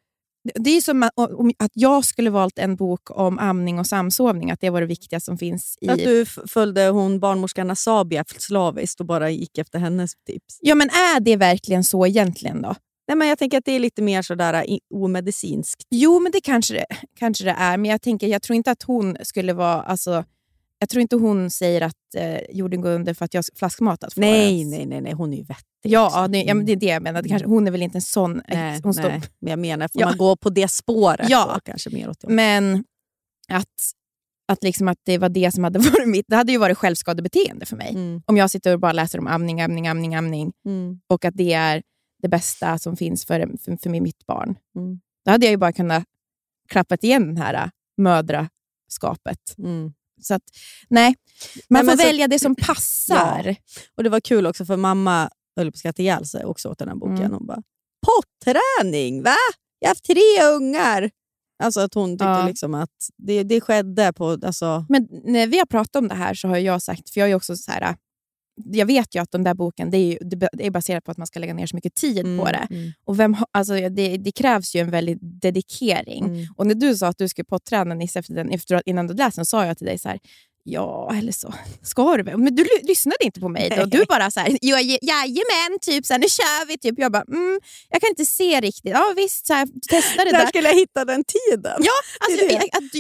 [0.56, 4.70] det är som att, jag skulle valt en bok om amning och samsovning, att det
[4.70, 5.90] var det viktigaste som finns i...
[5.90, 10.60] Att du följde hon barnmorskan Asabia slaviskt och bara gick efter hennes tips.
[10.62, 12.76] Ja, men är det verkligen så egentligen då?
[13.08, 15.84] Nej, men jag tänker att det är lite mer sådär i- omedicinskt.
[15.90, 16.86] Jo, men det kanske det,
[17.20, 17.78] kanske det är.
[17.78, 19.82] Men jag, tänker, jag tror inte att hon skulle vara...
[19.82, 20.24] Alltså,
[20.80, 24.14] jag tror inte hon säger att eh, jorden går under för att jag har flaskmatat
[24.14, 25.64] för Nej, nej, nej, nej, hon är ju vettig.
[25.82, 27.22] Ja, det, ja, det är det jag menar.
[27.22, 28.42] Det kanske, hon är väl inte en sån...
[28.48, 30.08] Nej, hon nej, men jag menar, får Ja.
[30.08, 31.52] man gå på det spåret Ja.
[31.56, 32.28] då kanske mer åt det.
[32.30, 32.84] Men
[33.50, 33.66] att,
[34.48, 36.26] att, liksom att det var det som hade varit mitt...
[36.28, 37.90] Det hade ju varit självskadebeteende för mig.
[37.90, 41.34] Mm, Om jag sitter och bara läser om amning, amning, amning, amning mm, och att
[41.38, 41.84] det är
[42.22, 44.56] det bästa som finns för, för, för mitt barn.
[44.78, 45.00] Mm.
[45.26, 46.04] Då hade jag ju bara kunnat
[46.70, 49.40] klappat igen den här äh, mödraskapet.
[49.58, 49.94] mm.
[50.22, 50.44] Så att,
[50.90, 51.16] nej,
[51.70, 53.56] man Nej, får så- välja det som passar.
[53.98, 56.78] Och Det var kul också för mamma höll på att skratta ihjäl sig också åt
[56.80, 57.18] den här boken.
[57.18, 57.32] Mm.
[57.32, 57.62] Hon bara,
[58.06, 59.36] potträning, va?
[59.80, 61.10] Jag har haft tre ungar.
[61.64, 62.48] Alltså att hon tyckte Ja.
[62.48, 64.30] liksom att det, det skedde på...
[64.44, 67.30] Alltså, Men när vi har pratat om det här så har jag sagt, för jag
[67.32, 67.96] är också så här,
[68.66, 70.18] jag vet ju att den där boken det är, ju,
[70.54, 72.68] det är baserat på att man ska lägga ner så mycket tid på det.
[72.70, 74.18] Mm, Och vem, alltså, det.
[74.18, 76.26] Det krävs ju en väldig dedikering.
[76.26, 76.46] mm.
[76.58, 79.14] Och när du sa att du skulle potträna Nisse efter den, efter, att- innan du
[79.14, 80.20] läste den, sa jag till dig så här,
[80.64, 82.38] ja, eller så ska du väl?
[82.38, 83.70] Men du ly- lyssnade inte på mig.
[83.78, 83.86] Då.
[83.86, 86.78] Du bara så här, "Ja, ja, jajamän, typ, så här, nu kör vi.
[86.78, 87.00] Typ.
[87.00, 88.92] Jag bara, mm, jag kan inte se riktigt.
[88.92, 90.48] Ja visst, så här, testa det Där där.
[90.48, 91.78] skulle jag hitta den tiden.
[91.80, 92.58] Ja, alltså, det.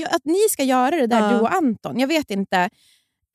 [0.07, 1.29] Att, att ni ska göra det där, Ja.
[1.29, 1.99] du och Anton.
[1.99, 2.69] Jag vet inte.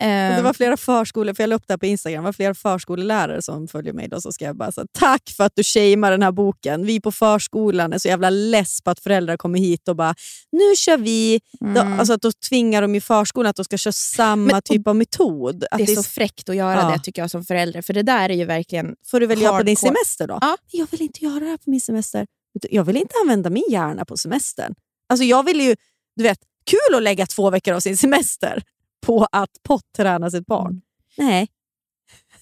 [0.02, 2.26] Och det Ehm, var flera förskolor, för jag la upp det här på Instagram, det
[2.28, 4.08] var flera förskolelärare som följer mig.
[4.08, 6.86] Då, så ska jag bara säga tack för att du shamear den här boken.
[6.86, 10.14] Vi på förskolan är så jävla less på att föräldrar kommer hit och bara,
[10.52, 11.40] nu kör vi.
[11.60, 11.98] Då, mm.
[11.98, 14.96] alltså att då tvingar de ju förskolan att de ska köra samma Men- typ av
[14.96, 15.64] metod.
[15.70, 16.90] Att det är det så fräckt att göra Ja.
[16.90, 17.82] det tycker jag som förälder.
[17.82, 18.94] För det där är ju verkligen...
[19.06, 20.38] får du väl göra på din semester då?
[20.40, 20.56] Ja.
[20.70, 22.26] Jag vill inte göra det här på min semester.
[22.70, 24.74] Jag vill inte använda min hjärna på semestern.
[25.08, 25.76] Alltså jag vill ju,
[26.16, 28.62] du vet, kul att lägga två veckor av sin semester
[29.06, 30.82] på att potträna sitt barn.
[31.18, 31.48] Nej.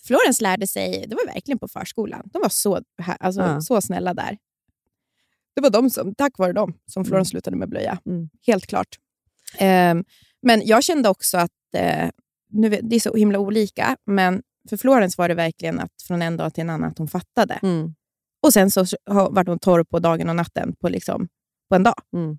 [0.05, 2.23] Florence lärde sig, det var verkligen på förskolan.
[2.33, 2.81] De var så,
[3.21, 3.61] alltså, Ja.
[3.61, 4.39] så snälla där.
[5.55, 7.99] Det var de som, tack vare dem som Florence slutade med blöja.
[8.07, 8.29] Mm.
[8.47, 8.99] Helt klart.
[9.59, 10.05] Ehm,
[10.43, 12.11] men jag kände också att, eh,
[12.49, 16.37] nu, det är så himla olika, men för Florence var det verkligen att från en
[16.37, 17.55] dag till en annan att hon fattade.
[17.63, 17.95] Mm.
[18.43, 21.29] Och sen så har- vart hon torr på dagen och natten på, liksom,
[21.69, 21.95] på en dag.
[22.13, 22.39] Mm.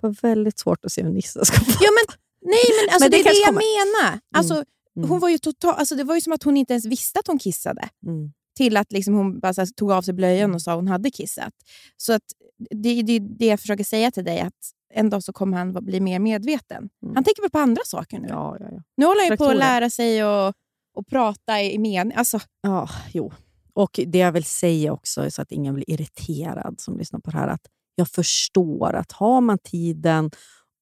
[0.00, 1.70] Det var väldigt svårt att se hur Nisse ska få.
[1.80, 4.02] Ja, men, nej, men, alltså, Men det det, är det jag kommer.
[4.02, 4.20] menar.
[4.34, 4.64] Alltså,
[4.96, 5.10] Mm.
[5.10, 7.26] hon var ju total, alltså, det var ju som att hon inte ens visste att
[7.26, 7.88] hon kissade.
[8.06, 8.32] Mm.
[8.56, 11.10] Till att liksom hon bara här, tog av sig blöjan och sa att hon hade
[11.10, 11.52] kissat.
[11.96, 12.22] Så att
[12.70, 14.54] det är det, det jag försöker säga till dig, att
[14.94, 16.88] en dag så kommer han bli mer medveten.
[17.02, 17.14] Mm.
[17.14, 18.28] Han tänker väl på andra saker nu.
[18.28, 18.82] Ja, ja, ja.
[18.96, 20.54] Nu håller han på att lära sig och,
[20.94, 22.16] och prata i mening.
[22.16, 23.32] Alltså, Ja, jo.
[23.72, 27.36] Och det jag vill säga också, så att ingen blir irriterad som lyssnar på det
[27.36, 30.30] här, att jag förstår att har man tiden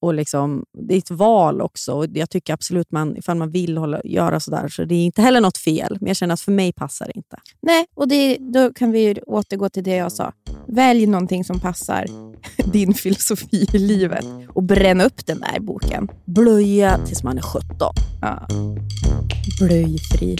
[0.00, 1.92] och liksom, det är ett val också.
[1.92, 5.22] Och jag tycker absolut man, ifall man vill hålla, göra sådär, så det är inte
[5.22, 5.96] heller något fel.
[6.00, 7.36] Men jag känner att för mig passar det inte.
[7.62, 10.32] nej, och det, då kan vi återgå till det jag sa.
[10.68, 12.06] Välj någonting som passar
[12.72, 16.08] din filosofi i livet och bränn upp den där boken.
[16.24, 17.94] Blöja tills man är 17.
[18.20, 18.46] Ja.
[19.60, 20.36] Blöjfri.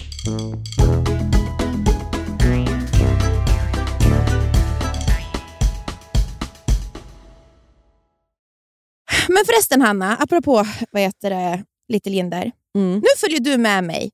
[9.29, 12.51] Men förresten Hanna, apropå vad heter det, Little Jinder.
[12.75, 12.93] Mm.
[12.99, 14.11] Nu följer du med mig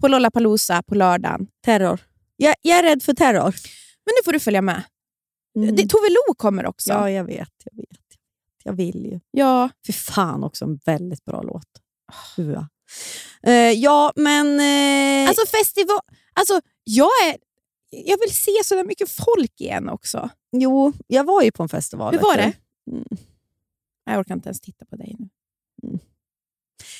[0.00, 1.46] på Lollapalooza på lördagen.
[1.64, 2.00] Terror.
[2.36, 3.54] Jag, jag är rädd för terror.
[4.04, 4.82] Men nu får du följa med.
[5.56, 5.76] Mm.
[5.76, 6.92] Det, Tove Lo kommer också.
[6.92, 7.48] Ja, jag vet.
[7.64, 7.98] Jag vet.
[8.64, 9.20] Jag vill ju.
[9.30, 9.70] Ja.
[9.86, 11.66] För fan också en väldigt bra låt.
[13.42, 14.60] Eh, ja, men...
[14.60, 16.00] Eh, Alltså festival...
[16.32, 17.36] Alltså, jag, är,
[17.90, 20.28] jag vill se så mycket folk igen också.
[20.52, 22.14] jo, jag var ju på en festival.
[22.14, 22.52] Hur var det?
[22.90, 23.04] Mm.
[24.12, 25.28] Jag orkar inte ens titta på dig nu.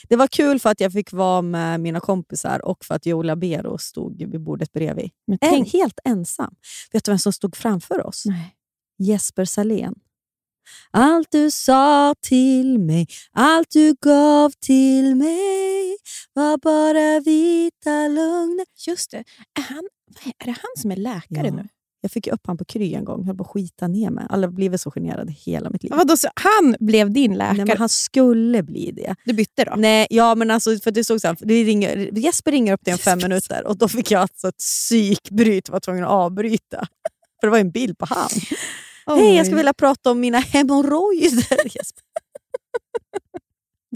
[0.08, 3.22] Det var kul för att jag fick vara med mina kompisar och för att Joe
[3.22, 5.10] Labero stod vid bordet bredvid.
[5.26, 6.54] Men En, helt ensam.
[6.92, 8.22] Vet du vem som stod framför oss?
[8.26, 8.54] nej.
[8.98, 9.94] Jesper Salén.
[10.90, 15.96] Allt du sa till mig, allt du gav till mig
[16.32, 18.66] var bara vita lögner.
[18.86, 19.24] Just det.
[19.58, 19.88] Är, han,
[20.38, 21.54] är det han som är läkare Ja.
[21.54, 21.68] nu?
[22.00, 24.26] Jag fick upp han på Kry en gång, höll på att skita ner mig.
[24.30, 25.92] Alla blivit så generade hela mitt liv.
[25.96, 27.56] Vadå, så han blev din läkare?
[27.56, 29.14] Nej, men han skulle bli det.
[29.24, 29.74] Du bytte då?
[29.76, 32.94] Nej, ja, men alltså, för det stod så här, det ringer, Jesper ringer upp dig
[32.94, 36.86] om fem minuter och då fick jag alltså ett psykbryt och var tvungen att avbryta.
[37.40, 38.28] För det var en bild på han.
[39.18, 41.68] Hej, jag skulle vilja prata om mina hemorrojder.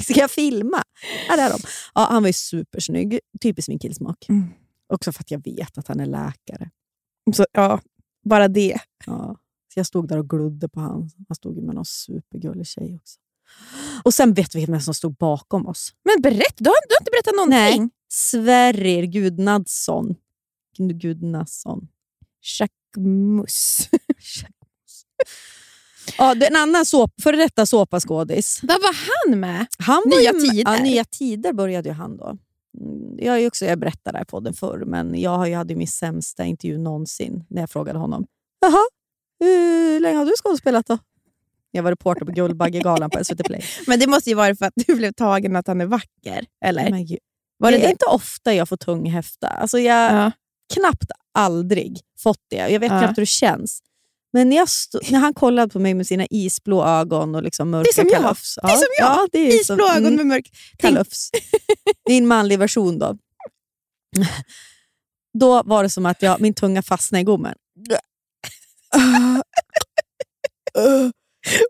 [0.03, 0.83] Ska jag filma?
[1.29, 1.59] Här är de.
[1.95, 3.21] Ja, han var ju supersnygg.
[3.43, 4.27] Typiskt min killsmak.
[4.29, 4.45] Mm.
[4.93, 6.71] Också för att jag vet att han är läkare.
[7.35, 7.81] Så, ja,
[8.25, 8.79] bara det.
[9.07, 9.37] Ja.
[9.75, 11.11] Så jag stod där och glodde på han.
[11.29, 13.19] Han stod med någon supergullig tjej också.
[14.05, 15.93] Och sen vet vi vem som stod bakom oss.
[16.05, 17.81] Men berätta, du har, du har inte berättat någonting.
[17.83, 17.91] Nej.
[18.09, 20.15] Sverrir Gudnadsson.
[20.79, 21.89] Gudnadsson.
[22.61, 23.89] Jacquemus.
[26.19, 28.61] Ja, en annan såp, före detta såpaskådis.
[28.63, 28.95] Vad var
[29.29, 29.67] han med?
[29.79, 30.73] Han var Nya med- Tider.
[30.77, 32.39] Ja, nya tider började ju han då.
[32.81, 35.89] Mm, Jag, är också, jag berättade det här på den förr, men jag hade min
[35.89, 38.27] sämsta intervju någonsin när jag frågade honom.
[38.61, 38.83] Jaha,
[39.41, 40.99] hur länge har du skådespelat då?
[41.71, 43.65] Jag var reporter på Guldbaggegalan på SVT Play.
[43.87, 46.47] Men det måste ju vara för att du blev tagen att han är vacker.
[46.65, 46.91] Eller?
[46.91, 47.07] Men
[47.59, 49.49] var det det är inte ofta jag får tung häfta.
[49.49, 50.31] Alltså jag Ja.
[50.75, 52.57] knappt aldrig fått det.
[52.57, 52.99] Jag vet Ja.
[52.99, 53.81] knappt hur det känns.
[54.33, 58.01] Men när, när han kollade på mig med sina isblå ögon och liksom mörka Det
[58.01, 58.23] är som jag.
[58.23, 58.55] kalufs.
[58.63, 59.07] Det är som jag.
[59.09, 60.15] Ja, det är som- Isblå ögon mm.
[60.17, 60.51] med mörk...
[60.79, 61.31] Kalufs.
[62.07, 63.17] Din manlig version då.
[65.39, 67.55] Då var det som att jag, min tunga fastnade i gommen.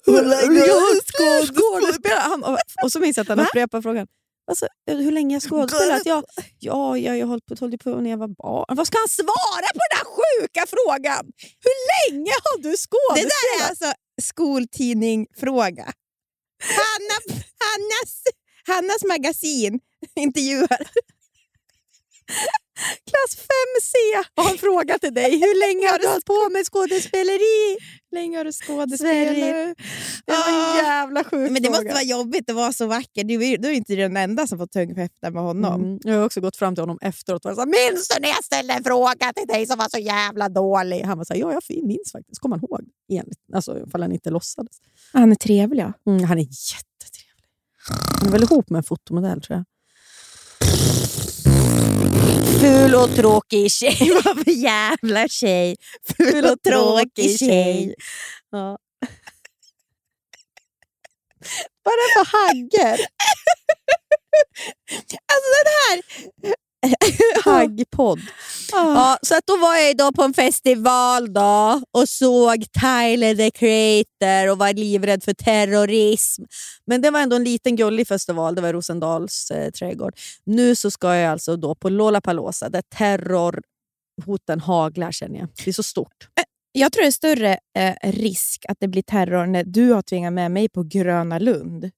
[0.06, 2.18] Hur länge har du skådespelat?
[2.22, 4.06] Han- och- Och så minns jag att han upprepade frågan.
[4.52, 6.02] Alltså, hur länge jag skådespelat?
[6.04, 6.22] Ja,
[6.58, 8.76] ja, jag har hållit på, hållit på när jag var barn.
[8.76, 11.24] Vad ska han svara på den där sjuka frågan?
[11.66, 13.30] Hur länge har du det skådespelat?
[13.34, 15.92] där är alltså skoltidning-fråga.
[16.80, 17.16] Hanna,
[17.64, 18.22] Hannas,
[18.66, 19.80] Hannas magasin
[20.16, 20.82] intervjuar.
[23.10, 23.92] Klass 5C
[24.42, 25.30] har en fråga till dig.
[25.32, 27.76] Hur länge har du hållit på med skådespeleri?
[28.12, 29.34] länge har du skådespelat?
[30.26, 30.76] Det var en Ah.
[30.82, 31.92] jävla sjuk Men det måste fråga.
[31.92, 33.24] vara jobbigt att vara så vacker.
[33.24, 35.82] Du är, du är inte den enda som får tung med honom.
[35.82, 35.98] Mm.
[36.04, 38.74] Jag har också gått fram till honom efteråt och här, minns du när jag ställde
[38.74, 41.02] en fråga till dig som var så jävla dålig?
[41.02, 42.40] Han var så här, ja jag minns faktiskt.
[42.40, 42.80] Kommer han ihåg?
[43.20, 44.76] Enligt, alltså ifall han inte låtsades.
[45.12, 45.82] Han är trevlig.
[45.82, 45.92] Ja.
[46.12, 47.46] Mm, han är jättetrevlig.
[48.20, 49.64] Han är väl ihop med en fotomodell tror jag.
[52.62, 54.12] Ful och tråkig tjej.
[54.24, 55.76] Vad för jävla tjej.
[56.16, 57.94] Ful och tråkig tjej.
[58.50, 58.78] Ja.
[61.82, 62.98] Vad är det för hagger?
[65.32, 65.96] Alltså den här...
[67.44, 68.20] Haggpodd.
[68.72, 73.50] Ja, så att då var jag då på en festival då och såg Tyler the
[73.50, 76.42] Creator och var livrädd för terrorism.
[76.86, 80.14] Men det var ändå en liten gullig festival, det var Rosendals eh, trädgård.
[80.44, 85.48] Nu så ska jag alltså då på Lollapalooza där terrorhoten haglar känner jag.
[85.64, 86.28] Det är så stort.
[86.72, 90.32] Jag tror det är större eh, risk att det blir terror när du har tvingat
[90.32, 91.90] med mig på Gröna Lund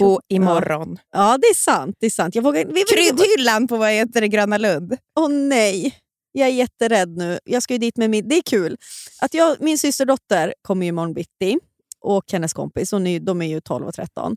[0.00, 0.98] på imorgon.
[1.12, 1.96] Ja, det är sant.
[2.00, 2.34] Det är sant.
[2.34, 4.96] Jag vågar, vi, Kryddhyllan på vad heter det, Gröna Lund.
[5.20, 5.94] Åh nej,
[6.32, 7.38] jag är jätterädd nu.
[7.44, 8.28] Jag ska ju dit med min...
[8.28, 8.76] Det är kul.
[9.20, 11.58] Att jag, min systerdotter kommer ju imorgon bitti
[12.00, 14.36] och hennes kompis, och ni, de är ju 12 och 13.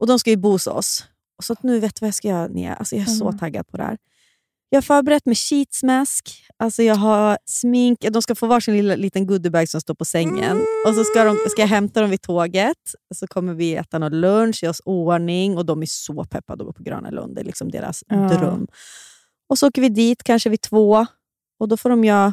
[0.00, 1.04] Och de ska ju bo hos oss.
[1.42, 2.48] Så nu vet jag vad jag ska göra.
[2.48, 2.74] Nia.
[2.74, 3.38] Alltså jag är så Mm.
[3.38, 3.98] taggad på det här.
[4.72, 8.96] Jag har förberett med sheets mask, alltså jag har smink, de ska få varsin lilla,
[8.96, 10.56] liten goodiebag som står på sängen.
[10.86, 12.76] Och så ska, de, ska jag hämta dem vid tåget,
[13.14, 16.76] så kommer vi äta någon lunch, göra oss ordning och de är så peppade att
[16.76, 17.34] på Gröna Lund.
[17.34, 18.16] Det är liksom deras Ja.
[18.16, 18.66] dröm.
[19.48, 21.06] Och så åker vi dit, kanske vid två,
[21.60, 22.32] och då får de göra,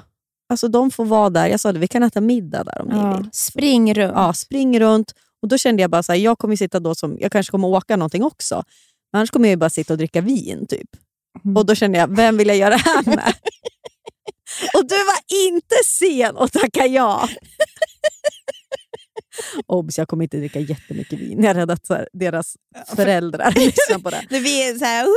[0.50, 1.48] alltså de får vara där.
[1.48, 3.18] Jag sa det, vi kan äta middag där om ni Ja.
[3.18, 3.30] vill.
[3.34, 4.14] Spring runt.
[4.16, 5.14] Ja, spring runt.
[5.42, 7.68] Och Då kände jag bara så här, jag kommer sitta då som, jag kanske kommer
[7.68, 8.56] åka någonting också.
[9.12, 10.66] Men annars kommer jag bara sitta och dricka vin.
[10.68, 10.90] typ.
[11.46, 11.58] Mm.
[11.58, 13.34] Och Då kände jag, vem vill jag göra det här med?
[14.74, 17.30] och du var inte sen att tacka ja.
[19.68, 21.44] Obs, jag kommer inte dricka jättemycket vin.
[21.44, 22.56] Jag är rädd att här, deras
[22.96, 24.26] föräldrar lyssnar på det.
[24.30, 25.16] Det blir så här, Woho!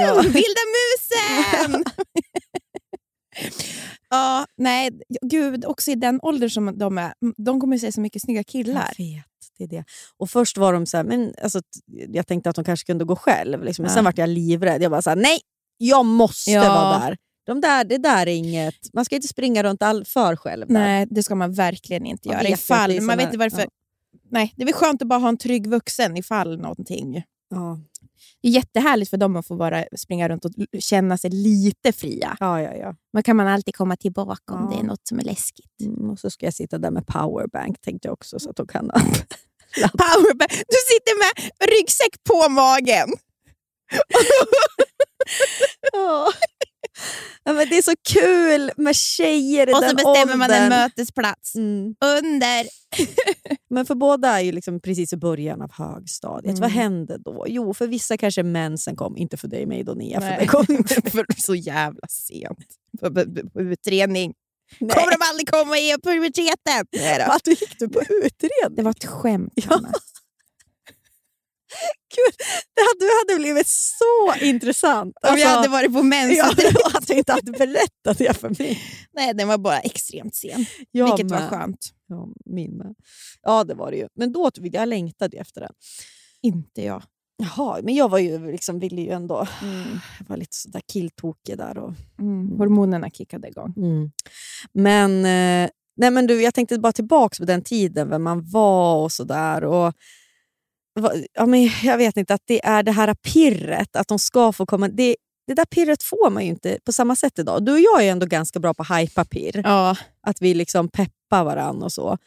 [0.00, 0.22] Ja.
[0.22, 1.84] Vilda musen!
[4.10, 4.90] ja, nej,
[5.22, 7.12] gud, också i den åldern som de är,
[7.44, 8.92] de kommer se så mycket snygga killar.
[8.98, 9.24] Jag vet,
[9.58, 9.84] det är det.
[10.18, 11.60] Och först var de så här, men, alltså,
[12.08, 13.64] jag tänkte att de kanske kunde gå själv.
[13.64, 13.82] Liksom.
[13.82, 13.94] Men Ja.
[13.94, 14.82] sen vart jag livrädd.
[14.82, 15.38] Jag bara så här, nej,
[15.76, 16.60] jag måste Ja.
[16.74, 17.16] vara där.
[17.46, 17.84] De där.
[17.84, 20.66] Det där är inget, man ska inte springa runt all för själv.
[20.66, 20.74] Där.
[20.74, 22.42] Nej, det ska man verkligen inte Man göra.
[22.50, 23.60] vet Ifall, man vet inte varför.
[23.60, 23.66] ja.
[24.30, 27.22] Nej, det är väl skönt att bara ha en trygg vuxen ifall någonting.
[27.50, 27.78] Ja.
[28.42, 32.36] Det är jättehärligt för dem att få vara, springa runt och känna sig lite fria.
[32.40, 32.94] Ja, ja, ja.
[33.12, 34.76] Men kan man alltid komma tillbaka om Ja.
[34.76, 35.80] det är något som är läskigt.
[35.80, 38.66] Mm, och så ska jag sitta där med powerbank tänkte jag också så att de
[38.66, 38.86] kan...
[39.92, 40.50] Powerbank.
[40.50, 43.08] Du sitter med ryggsäck på magen.
[45.92, 46.32] Ja.
[47.44, 50.62] Ja, men det är så kul med tjejer i Och den så bestämmer man en
[50.64, 50.68] åldern.
[50.68, 51.54] mötesplats.
[51.54, 51.94] Mm.
[52.04, 52.66] Under.
[53.70, 56.50] Men för båda är ju liksom precis i början av högstadiet.
[56.50, 56.60] Mm.
[56.60, 57.44] Vad hände då?
[57.48, 59.16] Jo, för vissa kanske mensen kom.
[59.16, 60.20] Inte för dig, mig och Nia.
[60.20, 61.10] För det kom inte.
[61.10, 62.58] För så jävla sent
[63.00, 64.34] på, utredning.
[64.78, 64.90] Nej.
[64.90, 66.86] Kommer de aldrig komma i puberteten?
[66.96, 67.38] Nej då.
[67.44, 68.76] Du gick du på utredning?
[68.76, 69.80] Det var ett skämt, Ja.
[72.16, 72.34] Gud,
[72.74, 75.16] det hade, det hade blivit så intressant.
[75.28, 76.36] Om jag hade varit på mens.
[76.38, 76.50] ja,
[76.94, 78.80] att du inte hade berättat det för mig.
[79.12, 80.66] Nej, den var bara extremt sen.
[80.90, 81.50] Jag vilket var med.
[81.50, 81.90] skönt.
[82.08, 82.94] Ja, min med.
[83.42, 84.08] Ja, det var det ju.
[84.16, 85.70] Men då jag längtade ju efter det.
[86.42, 87.02] Inte jag.
[87.36, 89.46] Jaha, men jag var ju, liksom, ville ju ändå...
[90.18, 91.78] Jag var lite sådär killtokig där.
[91.78, 92.58] Och, Mm.
[92.58, 93.74] Hormonerna kickade igång.
[94.72, 99.02] Men, eh, nej men du, jag tänkte bara tillbaka på den tiden, vem man var
[99.02, 99.64] och sådär.
[99.64, 99.92] Och,
[101.32, 104.66] ja, men jag vet inte, att det är det här pirret, att de ska få
[104.66, 104.88] komma...
[104.88, 107.64] Det, det där pirret får man ju inte på samma sätt idag.
[107.64, 109.60] Du och jag är ändå ganska bra på att hypa pirr.
[109.64, 109.96] Ja.
[110.26, 112.18] Att vi liksom peppar varandra och så.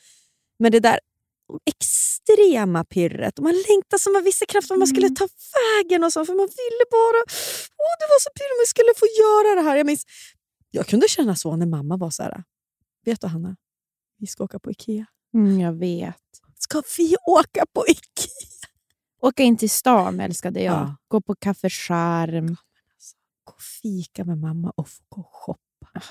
[0.60, 1.00] Men det där
[1.66, 6.14] extrema pirret, och man längtar som man visste knappt vad man skulle ta vägen och
[6.14, 7.22] så, för man ville bara...
[7.84, 9.78] Åh, det var så pirrigt om vi skulle få göra det här.
[9.78, 10.04] Jag, minns,
[10.72, 12.44] jag kunde känna så när mamma var så här.
[13.06, 13.56] Vet du Hanna,
[14.20, 15.06] vi ska åka på Ikea.
[15.34, 16.16] Mm, jag vet.
[16.60, 18.57] Ska vi åka på Ikea?
[19.22, 20.74] Åka in till stan älskade jag.
[20.76, 20.96] Ja.
[21.08, 22.48] Gå på Café Charm.
[23.44, 26.02] Gå och fika med mamma och få gå och shoppa.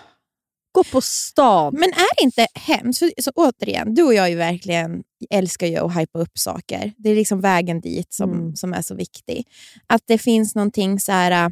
[0.72, 1.74] Gå på stan.
[1.74, 2.98] Men är det inte hemskt?
[2.98, 6.92] För, så återigen, du och jag är ju verkligen, älskar ju att hypa upp saker.
[6.98, 8.56] Det är liksom vägen dit som, Mm.
[8.56, 9.48] som är så viktig.
[9.86, 11.50] Att det finns någonting så här, äh,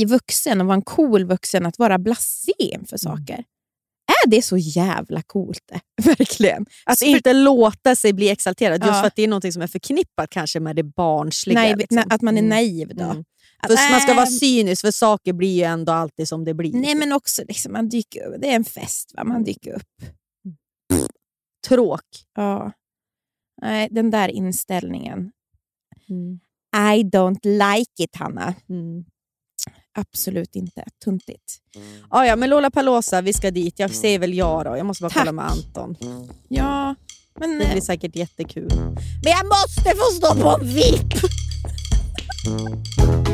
[0.00, 3.44] i vuxen, att vara en cool vuxen, att vara blasé inför saker.
[4.24, 5.60] Är det så jävla coolt?
[5.66, 5.80] Det?
[6.08, 6.66] Verkligen.
[6.86, 9.00] Att För- inte låta sig bli exalterad, just Ja.
[9.00, 11.60] för att det är något som är förknippat kanske med det barnsliga.
[11.60, 12.02] naiv, liksom.
[12.10, 12.48] att man är Mm.
[12.48, 13.04] naiv då.
[13.04, 13.24] Mm.
[13.58, 16.54] Att, För man ska vara äh, cynisk, för saker blir ju ändå alltid som det
[16.54, 16.72] blir.
[16.72, 18.40] Nej, men också liksom, man dyker upp.
[18.40, 19.24] Det är en fest, va?
[19.24, 19.82] man dyker upp.
[21.68, 22.00] Tråk.
[22.34, 22.72] Ja.
[23.62, 25.30] Nej, den där inställningen.
[26.08, 26.40] Mm.
[26.96, 28.54] I don't like it, Hanna.
[28.68, 29.04] Mm.
[29.94, 30.84] Absolut inte.
[31.04, 31.58] Tuntigt.
[32.08, 33.78] Ah, ja, men Lollapalooza, vi ska dit.
[33.78, 34.76] Jag säger väl ja då.
[34.76, 35.34] Jag måste bara kolla Tack.
[35.34, 35.96] med Anton.
[36.48, 36.94] Ja,
[37.40, 37.58] men...
[37.58, 38.72] Det eh, blir säkert jättekul.
[39.22, 41.14] Men jag måste få stå på VIP!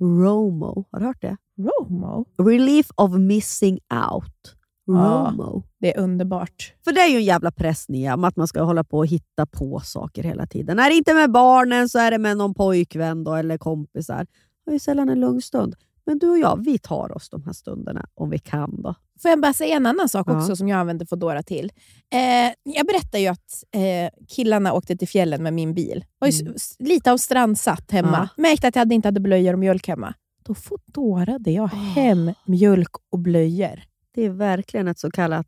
[0.00, 0.84] ROMO.
[0.90, 1.36] Har du hört det?
[1.58, 2.26] Romo.
[2.38, 3.78] Relief of missing
[4.12, 4.56] out.
[4.86, 4.94] Ja.
[4.94, 5.62] ROMO.
[5.80, 6.74] Det är underbart.
[6.84, 9.06] För det är ju en jävla press Nia, om att man ska hålla på och
[9.06, 10.78] hitta på saker hela tiden.
[10.78, 14.26] Är det inte med barnen så är det med någon pojkvän då, eller kompisar.
[14.64, 15.76] Det är ju sällan en lugn stund.
[16.06, 18.82] Men du och jag, vi tar oss de här stunderna om vi kan.
[18.82, 18.94] då.
[19.22, 20.38] Får jag bara säga en annan sak Ja.
[20.38, 21.72] också som jag använder Foodora till?
[22.12, 26.04] Eh, jag berättade ju att eh, killarna åkte till fjällen med min bil.
[26.18, 26.54] Var Mm.
[26.78, 28.28] lite av strandsatt hemma.
[28.36, 30.14] Märkte att jag inte hade blöjor och mjölk hemma.
[30.44, 33.82] Då Foodorade jag hem mjölk och blöjor.
[34.14, 35.46] Det är verkligen ett så kallat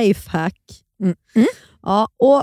[0.00, 0.60] lifehack.
[1.02, 1.16] Mm.
[1.34, 1.48] Mm.
[1.82, 2.42] Ja, och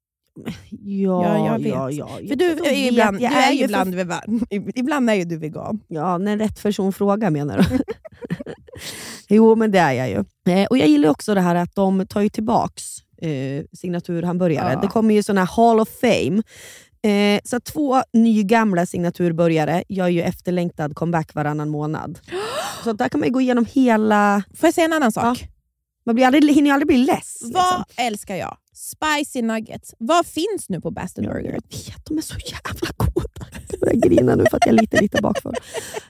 [0.69, 1.67] Ja, Ja, jag vet.
[1.67, 2.07] ja, ja.
[2.27, 4.45] För du är vet, ibland, du är ju ju ibland, vegan.
[4.75, 5.79] ibland är ju du vegan.
[5.87, 7.79] Ja, när rätt person frågar menar du?
[9.35, 10.15] jo, men det är jag ju.
[10.53, 12.83] Eh, och Jag gillar också det här att de tar ju tillbaks
[13.21, 14.73] eh, signaturhamburgare.
[14.73, 14.81] Ja.
[14.81, 16.41] Det kommer ju sån här Hall of Fame.
[17.03, 22.19] Eh, så två nygamla signaturburgare gör ju efterlängtad comeback varannan månad.
[22.83, 24.43] Så där kan man ju gå igenom hela...
[24.55, 25.47] Får jag säga en annan sak?
[26.05, 27.39] Man blir aldrig, hinner ju aldrig bli less.
[27.41, 28.05] Vad liksom.
[28.05, 28.57] älskar jag?
[28.73, 29.95] Spicy nuggets.
[29.97, 31.51] Vad finns nu på Jag Burger?
[31.51, 33.45] vet, de är så jävla goda.
[33.71, 35.55] Jag börjar grina nu för att jag är lite, lite bakfull.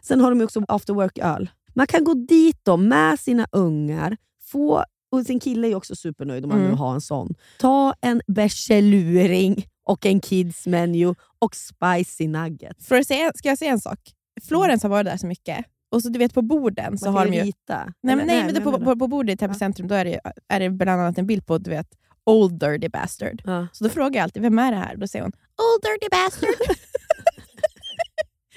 [0.01, 1.49] Sen har de också after work-öl.
[1.73, 6.43] Man kan gå dit då med sina ungar, få, och sin kille är också supernöjd
[6.43, 6.71] om man Mm.
[6.71, 7.33] nu har en sån.
[7.59, 12.87] Ta en bärseluring och en kids menu och spicy nuggets.
[12.87, 13.99] För att säga, ska jag säga en sak?
[14.47, 15.65] Florens har varit där så mycket.
[15.91, 17.43] Och så du vet på borden så Man har de ju...
[17.43, 17.93] rita.
[18.03, 20.05] Nej, men, nej, men men på, jag på, på bordet i Täby centrum då är
[20.05, 21.87] det, är det bland annat en bild på du vet,
[22.25, 23.41] Old Dirty Bastard.
[23.45, 23.67] Ja.
[23.71, 24.95] Så då frågar jag alltid, vem är det här?
[24.95, 26.49] Då säger hon, Old Dirty Bastard.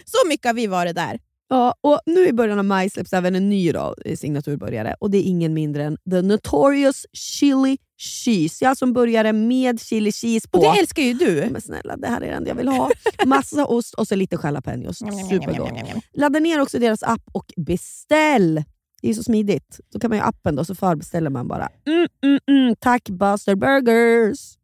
[0.04, 1.18] så mycket har vi varit där.
[1.48, 5.10] Ja, och nu i början av maj släpps även en ny då, eh, signaturbörjare och
[5.10, 8.64] det är ingen mindre än The Notorious Chili Cheese.
[8.64, 10.58] Jag som började med chili cheese på.
[10.58, 11.48] Och det älskar ju du.
[11.50, 12.90] Men snälla, det här är det enda jag vill ha.
[13.26, 14.98] Massa ost och så lite jalapenos.
[15.30, 15.72] Supergott.
[16.12, 18.64] Ladda ner också deras app och beställ.
[19.04, 19.80] Det är så smidigt.
[19.90, 21.68] Då kan man ju appen då, så förbeställer man bara.
[21.86, 22.76] Mm, mm, mm.
[22.80, 24.58] Tack Buster Burgers!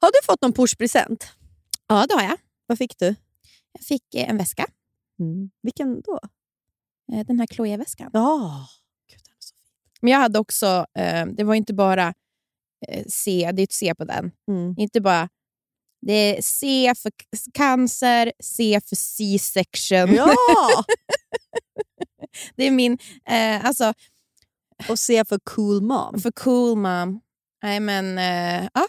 [0.00, 1.32] Har du fått någon pushpresent?
[1.88, 2.36] Ja, det har jag.
[2.66, 3.14] Vad fick du?
[3.72, 4.66] Jag fick eh, en väska.
[5.62, 6.20] Vilken då?
[7.12, 8.10] Eh, Den här Chloé-väskan.
[8.12, 8.66] Ja.
[10.00, 12.14] Men jag hade också, eh, det var inte bara
[13.08, 14.30] C, det är ett C på den.
[14.48, 14.74] Mm.
[14.78, 15.28] Inte bara,
[16.06, 17.12] det är C för
[17.54, 20.14] cancer, C för C-section.
[20.14, 20.34] Ja!
[22.56, 22.98] Det är min,
[23.28, 23.94] eh, alltså
[24.88, 26.20] och C för cool mom.
[26.20, 27.20] för cool mom.
[27.62, 28.86] Nej, men, eh, ja,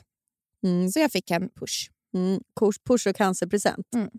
[0.63, 0.89] Mm.
[0.91, 1.89] så jag fick en push.
[2.15, 2.39] Mm.
[2.87, 3.93] Push, och cancerpresent.
[3.95, 4.09] Mm.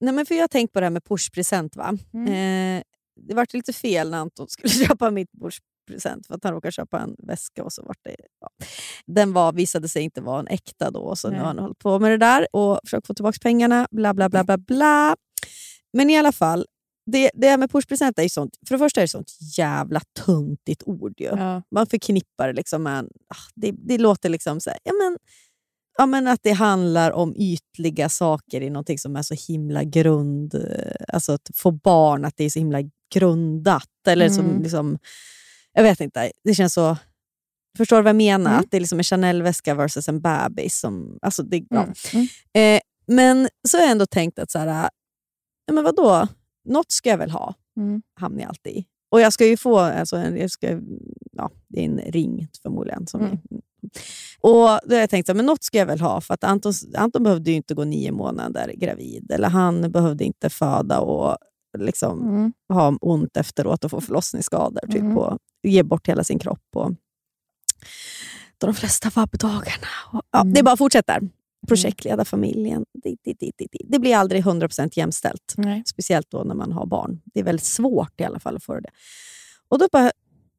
[0.00, 1.76] Nej, men för jag har tänkt på det här med pushpresent.
[1.76, 1.98] Va?
[2.14, 2.26] Mm.
[2.78, 2.82] Eh,
[3.28, 5.32] det var lite fel när Anton skulle köpa mitt
[5.86, 7.64] pushpresent för att han råkade köpa en väska.
[7.64, 8.48] och så vart det, ja.
[9.06, 11.00] Den var, visade sig inte vara en äkta då.
[11.00, 11.40] och Så nu Nej.
[11.40, 13.88] har han hållit på med det där och försökt få tillbaka pengarna.
[13.90, 15.16] Bla, bla, bla, bla, bla.
[15.92, 16.66] Men i alla fall,
[17.06, 20.00] det, det här med pushpresent är ju sånt, för det första är det sånt jävla
[20.26, 21.14] töntigt ord.
[21.20, 21.26] Ju.
[21.26, 21.62] Ja.
[21.70, 22.98] Man förknippar det liksom med...
[22.98, 25.18] en- ah, Det, det låter liksom så här, ja, men,
[25.98, 30.54] ja, men att det handlar om ytliga saker i någonting som är så himla grund...
[30.54, 32.78] eh, Alltså att få barn, att det är så himla
[33.14, 33.88] grundat.
[34.08, 34.62] Eller som Mm.
[34.62, 34.98] liksom...
[35.72, 36.32] Jag vet inte.
[36.44, 36.96] Det känns så...
[37.78, 38.50] Förstår du vad jag menar?
[38.50, 38.60] Mm.
[38.60, 40.78] Att det är liksom en Chanel-väska versus en bebis.
[40.78, 41.82] Som, alltså det, ja.
[41.82, 41.94] Mm.
[42.12, 42.76] Mm.
[42.76, 44.90] Eh, men så har jag ändå tänkt att så här,
[45.66, 46.28] ja, men vadå?
[46.68, 48.02] något ska jag väl ha, Mm.
[48.20, 48.84] hamnar jag alltid i.
[49.10, 50.80] Och jag ska ju få, alltså, en, jag ska,
[51.32, 53.06] ja, det är en ring förmodligen.
[53.06, 53.38] Som Mm.
[54.40, 54.52] Och
[54.84, 57.50] då har jag tänkt att något ska jag väl ha, för att Anton, Anton behövde
[57.50, 59.30] ju inte gå nio månader gravid.
[59.30, 61.36] Eller han behövde inte föda och
[61.78, 62.52] liksom Mm.
[62.72, 64.80] ha ont efteråt och få förlossningsskador.
[64.86, 65.18] Typ, Mm.
[65.18, 66.66] och ge bort hela sin kropp.
[66.76, 66.92] Och,
[68.58, 69.88] då de flesta vabbdagarna.
[70.12, 70.52] Och, ja, Mm.
[70.52, 71.20] Det bara att fortsätta.
[71.68, 72.84] Projektleda familjen.
[73.02, 73.98] Det, det, det, det, det.
[73.98, 75.54] blir aldrig 100% jämställt.
[75.56, 75.82] Nej.
[75.86, 77.20] Speciellt då när man har barn.
[77.24, 78.90] Det är väldigt svårt i alla fall att få det.
[79.68, 80.10] Och då bara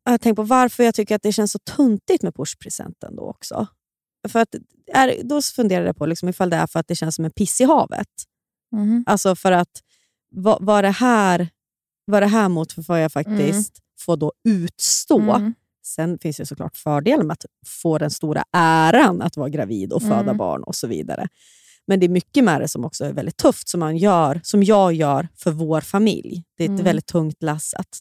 [0.04, 3.68] jag tänkt på varför jag tycker att det känns så tuntigt med pushpresenten då också.
[4.28, 4.56] För att,
[4.94, 7.32] är, då funderar jag på liksom ifall det är för att det känns som en
[7.32, 8.08] piss i havet.
[8.72, 9.04] Mhm.
[9.08, 9.82] Alltså för att
[10.30, 11.50] vad, vad, det här,
[12.06, 15.20] vad det här mot för vad jag faktiskt får då utstå.
[15.20, 15.54] Mm.
[15.86, 20.02] Sen finns det såklart fördelen med att få den stora äran att vara gravid och
[20.02, 20.38] föda Mm.
[20.38, 21.28] barn och så vidare.
[21.88, 24.64] Men det är mycket med det som också är väldigt tufft, som, man gör, som
[24.64, 26.44] jag gör för vår familj.
[26.58, 26.84] Det är ett Mm.
[26.86, 28.00] väldigt tungt lass att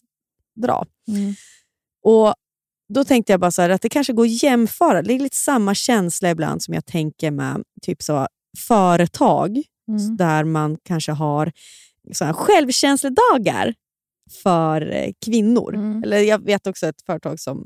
[0.61, 0.85] dra.
[1.07, 1.33] Mm.
[2.03, 2.33] Och
[2.93, 5.01] Då tänkte jag bara så här, att det kanske går att jämföra.
[5.01, 8.27] Det är lite samma känsla ibland som jag tänker med typ så,
[8.57, 10.17] företag Mm.
[10.17, 11.51] där man kanske har
[12.13, 13.73] så här självkänsledagar
[14.43, 15.75] för eh, kvinnor.
[15.75, 16.03] Mm.
[16.03, 17.65] Eller Jag vet också ett företag som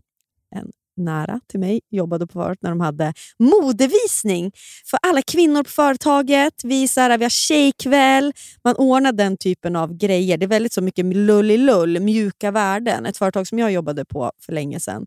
[0.56, 4.52] en nära till mig jobbade på förut när de hade modevisning
[4.86, 6.54] för alla kvinnor på företaget.
[6.64, 8.34] Vi, så här, vi har tjejkväll.
[8.64, 10.38] Man ordnar den typen av grejer.
[10.38, 13.06] Det är väldigt så mycket lullilull, mjuka värden.
[13.06, 15.06] Ett företag som jag jobbade på för länge sedan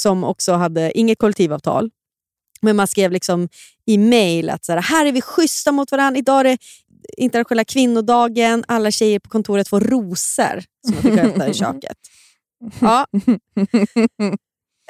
[0.00, 1.90] som också hade inget kollektivavtal.
[2.62, 3.48] Men man skrev liksom
[3.86, 6.18] i mail att så här, här är vi schyssta mot varandra.
[6.18, 6.58] Idag är det
[7.16, 8.64] internationella kvinnodagen.
[8.68, 11.96] Alla tjejer på kontoret får rosor som man fick äta i köket.
[12.80, 13.06] Ja.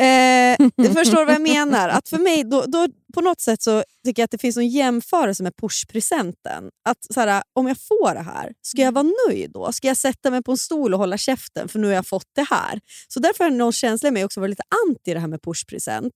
[0.01, 1.89] Eh, du förstår vad jag menar?
[1.89, 4.69] Att för mig, då, då, på något sätt så tycker jag att det finns en
[4.69, 6.71] jämförelse med pushpresenten.
[6.89, 9.73] Att så här, Om jag får det här, ska jag vara nöjd då?
[9.73, 12.31] Ska jag sätta mig på en stol och hålla käften för nu har jag fått
[12.35, 12.81] det här?
[13.09, 16.15] Så därför har någon känsla i mig också varit lite anti det här med pushpresent.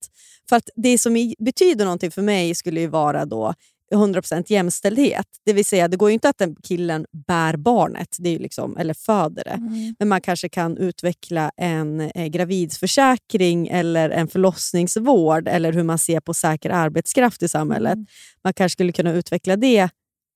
[0.49, 3.55] För att det som betyder någonting för mig skulle ju vara då
[3.95, 5.27] 100% jämställdhet.
[5.45, 8.77] Det vill säga, det går ju inte att den killen bär barnet, det är liksom,
[8.77, 9.51] eller föder det.
[9.51, 9.95] Mm.
[9.99, 16.21] Men man kanske kan utveckla en eh, gravidförsäkring eller en förlossningsvård eller hur man ser
[16.21, 17.95] på säker arbetskraft i samhället.
[17.95, 18.07] Mm.
[18.45, 19.89] Man kanske skulle kunna utveckla det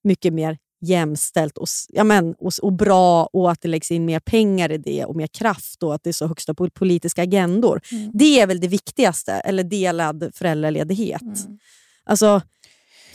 [0.04, 4.20] mycket mer jämställt och, ja men, och, och bra och att det läggs in mer
[4.20, 7.80] pengar i det och mer kraft och att det är så högsta på politiska agendor.
[7.92, 8.10] Mm.
[8.14, 11.22] Det är väl det viktigaste, eller delad föräldraledighet.
[11.22, 11.58] Mm.
[12.04, 12.42] Alltså,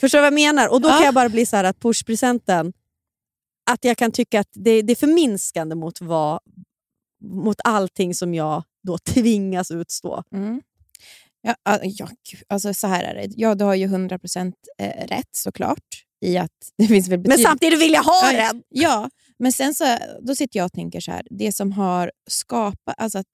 [0.00, 0.68] förstår du vad jag menar?
[0.68, 1.04] Och då kan Ja.
[1.04, 2.72] jag bara bli så här att pushpresenten,
[3.70, 6.40] att jag kan tycka att det, det är förminskande mot, vad,
[7.24, 10.22] mot allting som jag då tvingas utstå.
[10.32, 10.62] Mm.
[11.42, 12.08] Ja, ja,
[12.48, 13.34] alltså så här är det.
[13.36, 17.80] Ja, du har ju 100% eh, rätt såklart i att det finns väl Men samtidigt
[17.80, 18.62] vill jag ha Ja, den!
[18.68, 19.84] Ja, men sen så,
[20.20, 21.26] då sitter jag och tänker så här.
[21.30, 23.26] Det som har skapat, alltså att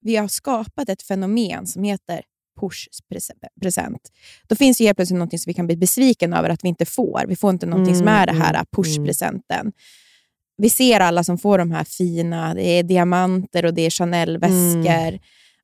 [0.00, 2.22] vi har skapat ett fenomen som heter
[2.60, 4.00] push-present.
[4.48, 6.84] Då finns ju helt plötsligt något som vi kan bli besviken över att vi inte
[6.84, 7.24] får.
[7.28, 9.72] Vi får inte som Mm, är det här mm, push-presenten.
[10.56, 15.18] Vi ser alla som får de här fina, det är diamanter och det är Chanel-väskor.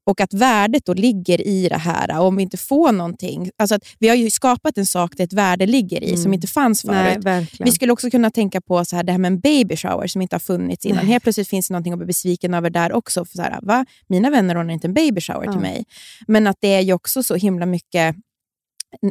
[0.06, 2.18] Och att värdet då ligger i det här.
[2.20, 3.50] Och om vi inte får någonting.
[3.58, 6.34] Alltså att vi har ju skapat en sak där ett värde ligger i som Mm.
[6.34, 7.24] inte fanns förut.
[7.24, 7.46] Nej.
[7.58, 10.22] Vi skulle också kunna tänka på så här, det här med en baby shower som
[10.22, 10.96] inte har funnits innan.
[11.04, 11.06] Nej.
[11.06, 13.24] Helt plötsligt finns det någonting att bli besviken över där också.
[13.24, 13.86] För så här, va?
[14.08, 15.52] Mina vänner ordnar inte en baby shower Ja.
[15.52, 15.84] till mig.
[16.26, 18.16] Men att det är ju också så himla mycket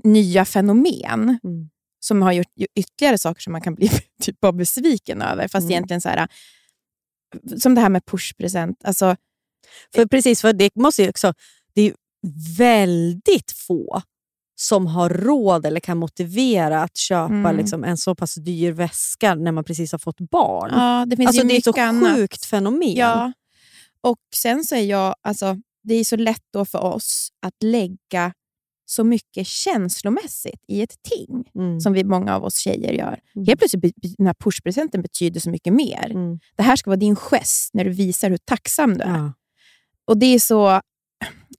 [0.04, 1.70] nya fenomen Mm.
[2.00, 3.90] som har gjort ytterligare saker som man kan bli
[4.22, 5.48] typ bara besviken över.
[5.48, 5.72] Fast Mm.
[5.72, 6.28] egentligen så här,
[7.58, 8.78] som det här med pushpresent.
[8.84, 9.16] Alltså,
[9.96, 11.34] För precis, för det måste ju också...
[11.74, 11.94] Det är
[12.58, 14.02] väldigt få
[14.58, 17.58] som har råd eller kan motivera att köpa Mm.
[17.58, 20.72] liksom, en så pass dyr väska när man precis har fått barn.
[20.74, 22.16] ja, det finns alltså, det är ett så annat.
[22.16, 22.94] sjukt fenomen.
[22.96, 23.34] Ja,
[24.02, 28.34] och sen så är jag, alltså, det är så lätt då för oss att lägga
[28.88, 31.80] så mycket känslomässigt i ett ting, Mm.
[31.80, 33.20] som vi, många av oss tjejer gör.
[33.36, 33.46] Mm.
[33.48, 36.06] Helt plötsligt den här pushpresenten betyder så mycket mer.
[36.12, 36.40] Mm.
[36.56, 39.10] Det här ska vara din gest när du visar hur tacksam du är.
[39.18, 39.34] Ja.
[40.06, 40.82] Och det är så,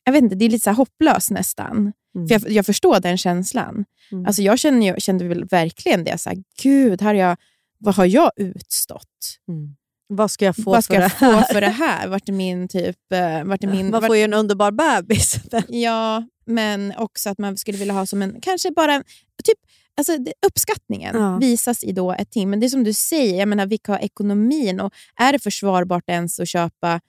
[0.04, 1.92] jag vet inte, det är lite så hopplöst nästan.
[2.14, 2.28] Mm.
[2.28, 3.84] För jag, jag förstår den känslan.
[4.12, 4.26] Mm.
[4.26, 6.18] Alltså jag känner, ju- kände väl verkligen det.
[6.18, 7.36] Så här, Gud, här har jag,
[7.78, 9.38] vad har jag utstått?
[9.48, 9.76] Mm.
[10.08, 11.52] Vad ska jag få vad ska för jag det få här?
[11.52, 12.08] för det här?
[12.08, 12.96] Vart är min typ...
[13.12, 15.36] eh, Vart är min, Man vart, får ju en underbar bebis.
[15.68, 18.40] Ja, men också att man skulle vilja ha som en...
[18.40, 18.98] Kanske bara
[19.44, 19.58] typ,
[19.96, 20.12] alltså,
[20.46, 21.36] uppskattningen Ja.
[21.36, 22.50] visas i då ett ting.
[22.50, 24.80] Men det är som du säger, jag menar, vilka har ekonomin?
[24.80, 27.00] Och är det försvarbart ens att köpa...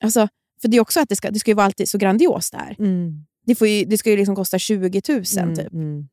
[0.00, 0.28] Alltså,
[0.66, 2.76] för det är också att det ska, det ska ju vara alltid så grandiost där.
[2.78, 3.24] Mm.
[3.46, 5.56] Det, får ju, det ska ju liksom kosta 20 000 Mm.
[5.56, 5.72] typ.
[5.72, 6.08] Mm.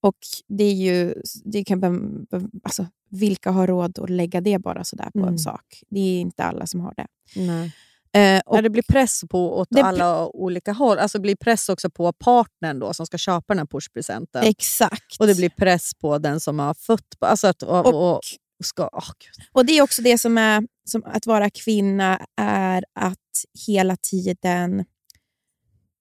[0.00, 0.16] Och
[0.48, 1.14] det är ju...
[1.44, 2.26] Det kan,
[2.62, 5.28] alltså, vilka har råd att lägga det bara sådär på Mm.
[5.28, 5.82] en sak?
[5.90, 7.06] Det är inte alla som har det.
[7.36, 7.72] Nej.
[8.12, 10.98] Eh, och, Och det blir press på åt Det- alla olika håll.
[10.98, 14.44] Alltså det blir press också på partnern då, som ska köpa den här pushpresenten.
[14.44, 15.16] exakt.
[15.20, 18.20] Och det blir press på den som har fött alltså att, och, Och- och,
[18.58, 19.46] och ska, Gud.
[19.52, 23.18] Och det är också det som är som att vara kvinna, är att
[23.66, 24.84] hela tiden...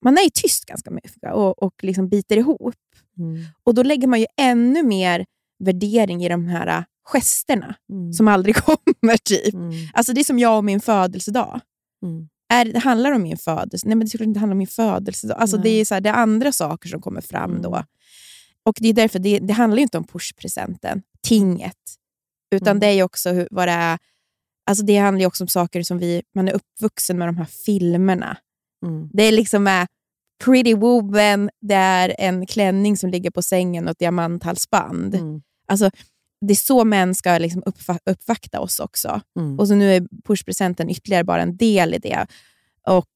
[0.06, 2.76] Man är ju tyst ganska mycket och, och liksom biter ihop.
[3.18, 3.46] Mm.
[3.64, 5.26] Och Då lägger man ju ännu mer
[5.64, 8.14] värdering i de här gesterna Mm.
[8.14, 9.18] som aldrig kommer.
[9.18, 9.54] typ.
[9.54, 9.72] Mm.
[9.94, 11.60] Alltså Det är som jag och min födelsedag.
[12.04, 12.28] Mm.
[12.54, 13.88] är, det handlar om min födelse.
[13.88, 15.34] Nej, men det skulle inte handla om min födelse.
[15.34, 17.62] Alltså, det, är så här, det är andra saker som kommer fram Mm.
[17.62, 17.84] då.
[18.64, 21.74] Och Det är därför det, det handlar ju inte om pushpresenten, tinget.
[22.56, 22.80] Utan Mm.
[22.80, 23.98] det är också hur, vad det är.
[24.70, 27.46] Alltså det handlar ju också om saker som vi, man är uppvuxen med de här
[27.46, 28.38] filmerna.
[28.86, 29.10] Mm.
[29.14, 29.88] Det är liksom med
[30.46, 35.16] Pretty Woman, det är en klänning som ligger på sängen och ett diamanthalsband.
[35.16, 35.42] Mm.
[35.68, 35.90] Alltså,
[36.46, 37.64] det är så män ska liksom
[38.06, 39.22] uppvakta oss också.
[39.40, 39.60] Mm.
[39.60, 42.28] Och så nu är pushpresenten ytterligare bara en del i det.
[42.88, 43.10] Och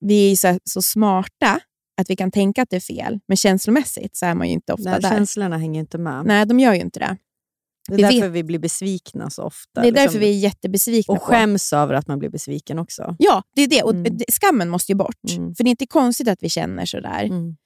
[0.00, 1.60] Vi är så, så smarta
[2.00, 4.72] att vi kan tänka att det är fel, men känslomässigt så är man ju inte
[4.72, 5.10] ofta Nej, där.
[5.10, 6.24] känslorna hänger inte med.
[6.26, 7.16] Nej, de gör ju inte det.
[7.88, 9.80] Det är vi därför vet- vi blir besvikna så ofta.
[9.80, 10.20] Det är därför liksom.
[10.20, 11.24] vi är jättebesvikna Och på.
[11.26, 13.16] skäms över att man blir besviken också.
[13.18, 13.82] Ja, det är det.
[13.82, 14.18] Och Mm.
[14.28, 15.30] Skammen måste ju bort.
[15.36, 15.54] Mm.
[15.54, 17.24] För det är inte konstigt att vi känner sådär.
[17.24, 17.56] Mm.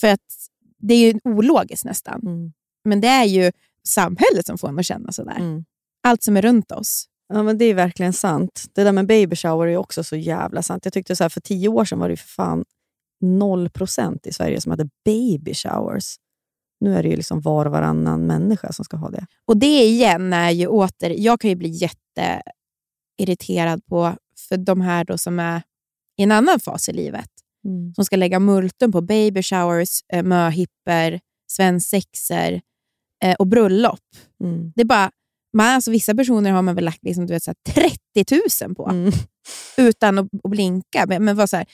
[0.00, 0.20] För att
[0.78, 2.20] det är ju ologiskt nästan.
[2.22, 2.52] Mm.
[2.84, 3.52] Men det är ju
[3.88, 5.36] samhället som får en att känna sådär.
[5.38, 5.64] Mm.
[6.02, 7.06] Allt som är runt oss.
[7.28, 8.64] Ja, men det är verkligen sant.
[8.74, 10.84] Det där med baby shower är också så jävla sant.
[10.84, 12.64] Jag tyckte så här, för tio år sedan var det för fan
[13.20, 16.16] noll procent i Sverige som hade baby showers.
[16.80, 19.26] Nu är det ju liksom var och varannan människa som ska ha det.
[19.46, 21.10] Och det igen är ju åter...
[21.10, 21.68] Jag kan ju bli
[23.18, 24.16] jätteirriterad på
[24.48, 25.62] för de här då som är
[26.18, 27.30] i en annan fas i livet.
[27.94, 31.20] Som ska lägga multum på baby showers, eh, möhippor,
[31.50, 32.60] svensexer
[33.24, 34.00] eh, och bröllop.
[34.44, 34.72] Mm.
[34.74, 35.10] Det är bara,
[35.56, 38.74] man, alltså, vissa personer har man väl lagt liksom, du vet, så här 30 000
[38.74, 39.12] på Mm.
[39.76, 41.04] utan att, att blinka.
[41.08, 41.66] Men, men var så här,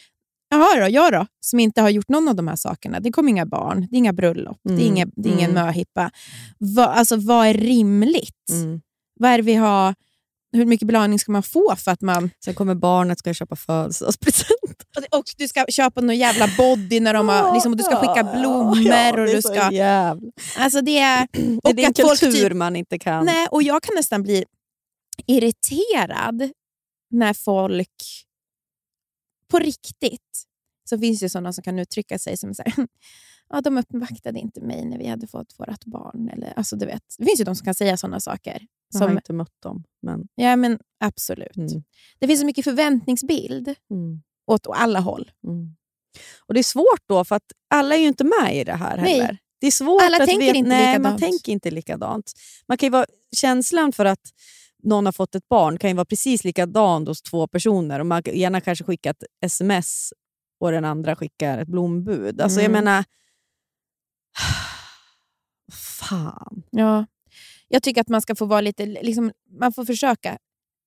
[0.51, 3.01] Jaha då, jag då, som inte har gjort någon av de här sakerna.
[3.01, 5.51] Det kommer inga barn, det är inga bröllop, det är, Mm, inga, det är ingen
[5.51, 5.65] mm.
[5.67, 6.11] möhippa.
[6.59, 8.51] Va, alltså, vad är rimligt?
[8.51, 8.81] Mm.
[9.21, 9.95] Vad är vi har,
[10.53, 12.31] hur mycket belöning ska man få för att man...
[12.45, 14.51] Sen kommer barnet ska köpa födelsedagspresent.
[15.11, 18.25] Och du ska köpa någon jävla body när de har, liksom, och du ska skicka
[18.25, 18.81] blommor.
[18.81, 20.31] Ja, och du ska, jävla...
[20.59, 23.25] alltså det är, Det är och att folk kultur typ- man inte kan...
[23.27, 24.45] Nej, och jag kan nästan bli
[25.27, 26.51] irriterad
[27.11, 27.95] när folk...
[29.51, 30.45] På riktigt
[30.89, 32.87] så finns det sådana som kan uttrycka sig som så här,
[33.49, 36.29] ja, de uppvaktade inte mig när vi hade fått vårt barn.
[36.29, 38.67] Eller, alltså, du vet, det finns ju de som kan säga sådana saker.
[38.93, 39.85] Jag har Som, inte mött dem.
[40.03, 41.57] Men, ja, men absolut.
[41.57, 41.83] Mm.
[42.19, 44.23] Det finns så mycket förväntningsbild mm.
[44.47, 45.31] åt alla håll.
[45.47, 45.77] Mm.
[46.47, 48.97] Och Det är svårt då, för att alla är ju inte med i det här
[48.97, 49.13] Nej.
[49.13, 49.39] heller.
[49.61, 51.21] Det är svårt Alla att tänker veta, inte nej, Man likadant.
[51.21, 52.33] tänker inte likadant.
[52.69, 54.31] Man kan ju vara, känslan för att
[54.83, 58.01] någon har fått ett barn kan ju vara precis likadan hos två personer.
[58.01, 60.13] Och man ena kanske skickar ett sms
[60.61, 62.41] och den andra skickar ett blombud.
[62.41, 62.85] Alltså jag Mm.
[62.85, 63.05] menar...
[65.73, 66.63] Fan.
[66.71, 67.07] Ja.
[67.69, 70.39] Jag tycker att man ska få vara lite, liksom, man får försöka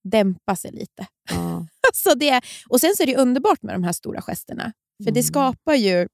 [0.04, 1.08] dämpa sig lite.
[1.30, 1.68] Ja.
[1.88, 4.74] Alltså det, och Sen så är det underbart med de här stora gesterna.
[5.04, 5.24] För det Mm.
[5.24, 6.08] skapar ju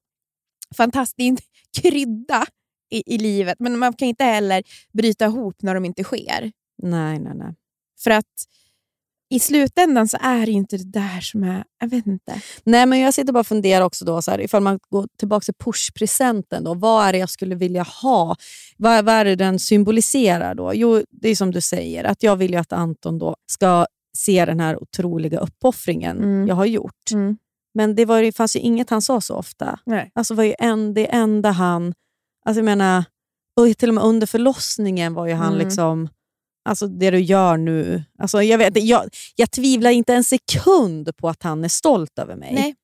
[0.76, 1.42] fantastisk
[1.82, 2.46] krydda
[2.90, 3.56] i, i livet.
[3.60, 4.62] Men man kan inte heller
[4.92, 6.52] bryta ihop när de inte sker.
[6.82, 7.54] Nej, nej, nej.
[8.02, 8.26] För att
[9.32, 11.64] i slutändan så är det inte det där som är...
[11.80, 12.40] Jag vet inte.
[12.64, 15.44] Nej, men jag sitter bara och funderar också då, så här, ifall man går tillbaka
[15.44, 16.64] till pushpresenten.
[16.64, 18.36] Då, vad är det jag skulle vilja ha?
[18.76, 20.54] Vad, vad är det den symboliserar?
[20.54, 20.74] då?
[20.74, 23.86] Jo, det är som du säger, att jag vill ju att Anton då ska
[24.16, 26.48] se den här otroliga uppoffringen Mm.
[26.48, 27.10] jag har gjort.
[27.74, 29.78] Men det, var, det fanns ju inget han sa så ofta.
[29.86, 30.10] Nej.
[30.14, 31.94] Alltså var ju en, det enda han...
[32.44, 33.04] Alltså jag menar,
[33.60, 35.66] och till och med under förlossningen var ju han Mm.
[35.66, 36.08] liksom...
[36.64, 38.02] Alltså det du gör nu.
[38.18, 42.36] Alltså jag, vet, jag, jag tvivlar inte en sekund på att han är stolt över
[42.36, 42.54] mig.
[42.54, 42.74] Nej.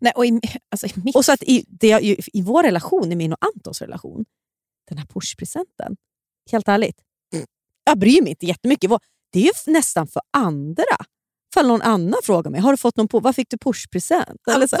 [0.00, 0.40] Nej, och i,
[0.70, 3.38] alltså, i mitt Och så att i, det, i, I vår relation, i min och
[3.40, 4.24] Antons relation,
[4.88, 5.96] den här pushpresenten,
[6.50, 6.96] helt ärligt,
[7.84, 8.90] jag bryr mig inte jättemycket.
[9.32, 10.96] Det är ju nästan för andra.
[11.52, 14.40] Ifall någon annan frågar mig, har du fått någon på, vad fick du pushpresent?
[14.46, 14.76] Det är så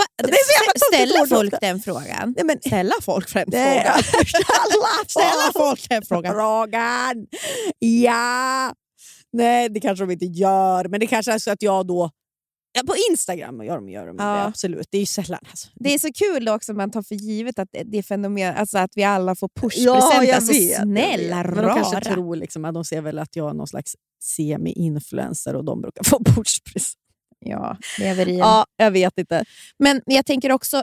[0.64, 2.34] tokigt Ställa folk den frågan?
[2.36, 4.02] Nej, men, Ställa folk den frågan?
[4.26, 6.34] ställa Ställa folk den frågan?
[6.34, 7.26] frågan.
[7.78, 8.72] Ja!
[9.32, 12.10] Nej, det kanske de inte gör, men det kanske är så att jag då...
[12.74, 14.24] Ja, på Instagram gör de, gör de Ja.
[14.24, 14.86] det, absolut.
[14.90, 15.40] Det är ju sällan.
[15.50, 15.68] Alltså.
[15.74, 18.90] Det är så kul också man tar för givet att det- är fenomen, alltså att
[18.94, 20.26] vi alla får Ja, pushpresent.
[20.28, 21.36] jag alltså vet, snälla.
[21.44, 22.00] Men de kanske rara.
[22.14, 26.04] tror liksom att de ser väl att jag är någon slags semi-influencer och de brukar
[26.10, 26.96] få pushpresent.
[27.38, 28.38] Ja, lever i en.
[28.38, 29.44] Ja, jag vet inte.
[29.78, 30.76] Men jag tänker också,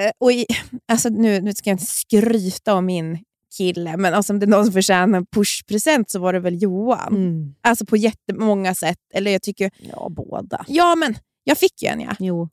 [0.00, 0.46] eh, och i,
[0.92, 3.18] alltså nu, nu ska jag inte skryta om min
[3.56, 6.62] kille, men alltså om det är någon som förtjänar en pushpresent så var det väl
[6.62, 7.16] Johan.
[7.16, 7.54] Mm.
[7.60, 8.98] Alltså på jättemånga sätt.
[9.14, 10.64] Eller jag tycker, Ja, båda.
[10.68, 12.16] ja men jag fick ju en ja.
[12.18, 12.48] Jo.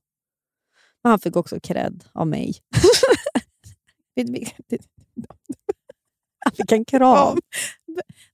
[1.03, 2.53] Men han fick också cred av mig.
[4.15, 4.77] Vi- vi-
[6.45, 7.37] Han fick en kram.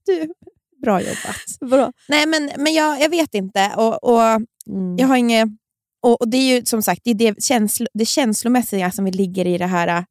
[0.05, 0.33] Du,
[0.81, 1.69] bra jobbat.
[1.69, 1.91] Bra.
[2.07, 3.73] Nej men, men jag, jag vet inte.
[3.77, 4.21] Och, och
[4.69, 4.97] Mm.
[4.97, 5.47] Jag har inget...
[6.01, 9.47] Och, och det är ju som sagt det, är det, känslo, det känslomässiga som ligger
[9.47, 10.05] i det här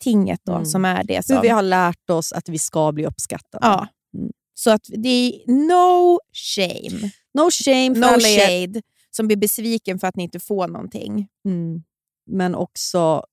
[0.00, 0.66] tinget då, Mm.
[0.66, 1.36] som är det som...
[1.36, 3.66] Hur vi har lärt oss att vi ska bli uppskattade.
[3.66, 3.88] ja.
[4.14, 4.32] Mm.
[4.54, 8.46] Så att det är no shame, No shame för no alla er.
[8.66, 8.82] shade.
[9.10, 11.28] som blir besviken för att ni inte får någonting.
[11.44, 11.82] Mm.
[12.26, 13.24] Men också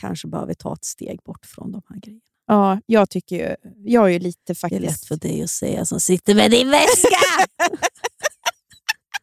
[0.00, 2.20] kanske behöver ta ett steg bort från de här grejerna.
[2.46, 3.56] Ja, jag tycker ju,
[3.90, 4.82] jag är ju lite Det är faktiskt...
[4.82, 7.08] lätt för dig att säga som sitter med din väska.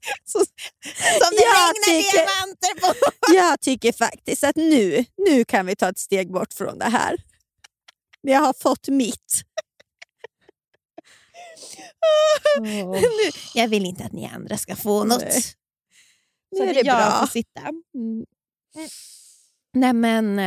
[0.26, 0.46] Så, som
[1.32, 2.94] det Jag regnar tycker- diamanter på!
[3.36, 7.16] Jag tycker faktiskt att nu, nu kan vi ta ett steg bort från det här.
[8.22, 9.42] Jag har fått mitt.
[12.62, 13.02] Nu,
[13.54, 15.22] jag vill inte att ni andra ska få något.
[15.22, 15.44] Nej.
[16.52, 17.20] Nu är det jag bra.
[17.20, 17.62] får sitta.
[19.74, 20.40] Nej men...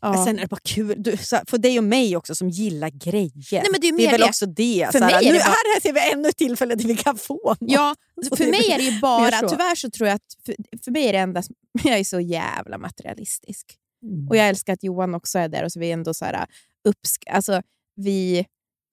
[0.00, 0.24] ja.
[0.24, 0.94] Sen är det bara kul.
[1.02, 3.32] Du, så, för dig och mig också som gillar grejer.
[3.52, 4.26] Nej, men det är det är väl det.
[4.26, 4.88] också det.
[4.92, 5.44] För mig är nu, det bara-
[5.74, 7.58] här ser vi ännu ett tillfälle där vi kan få något.
[7.60, 7.94] Ja,
[8.30, 9.30] Och för det- mig är det bara...
[9.40, 9.48] så.
[9.48, 10.22] Tyvärr så tror jag att...
[10.46, 11.42] För, för mig är det enda...
[11.42, 13.66] som- Jag är så jävla materialistisk.
[14.02, 14.28] Mm.
[14.28, 16.46] Och jag älskar att Johan också är där och så vi är ändå så här
[16.88, 17.24] uppsk...
[17.30, 17.62] Alltså,
[17.96, 18.46] vi...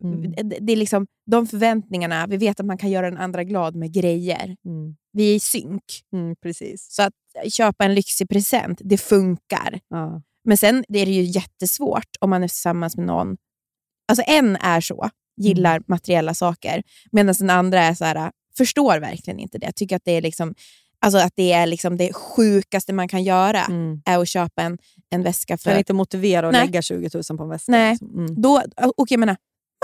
[0.04, 0.50] Mm.
[0.50, 3.76] Det, det är liksom de förväntningarna, vi vet att man kan göra den andra glad
[3.76, 4.56] med grejer.
[4.66, 4.96] Mm.
[5.14, 5.84] Vi är i synk.
[6.14, 6.88] Mm, precis.
[6.92, 7.14] Så att
[7.54, 9.80] köpa en lyxig present, det funkar.
[9.90, 10.22] Ja.
[10.44, 13.38] Men sen är det ju jättesvårt om man är tillsammans med någon.
[14.08, 15.10] Alltså en är så,
[15.42, 15.84] gillar Mm.
[15.88, 19.72] materiella saker, medan den andra är så här, förstår verkligen inte det.
[19.72, 20.56] Tycker att det är liksom,
[21.00, 24.02] alltså att det är liksom det sjukaste man kan göra, Mm.
[24.06, 24.78] är att köpa en,
[25.10, 25.70] en väska för...
[25.70, 26.66] Kan inte motivera att Nej.
[26.66, 27.72] lägga 20 000 på en väska.
[27.72, 27.92] Nej.
[27.92, 28.10] liksom.
[28.20, 28.42] Mm.
[28.42, 28.62] Då,
[28.98, 29.38] och jag menar,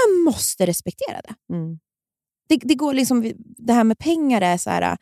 [0.07, 1.55] man måste respektera det.
[1.55, 1.79] Mm.
[2.49, 4.97] Det, det, går liksom, det här med pengar är så här,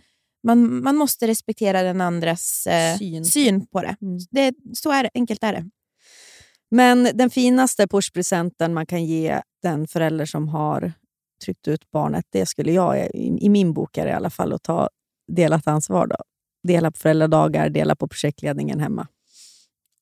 [0.47, 3.25] man, man måste respektera den andras eh, Syn.
[3.25, 3.67] syn.
[3.67, 3.95] på det.
[4.01, 4.17] Mm.
[4.31, 4.53] det.
[4.73, 5.69] Så är det, enkelt är det.
[6.71, 10.93] Men den finaste pushpresenten man kan ge den förälder som har
[11.45, 14.53] tryckt ut barnet, det skulle jag, i, i min bok är det i alla fall,
[14.53, 14.89] att ta
[15.31, 16.07] delat ansvar.
[16.07, 16.15] Då.
[16.63, 19.07] Dela på föräldradagar, dela på projektledningen hemma.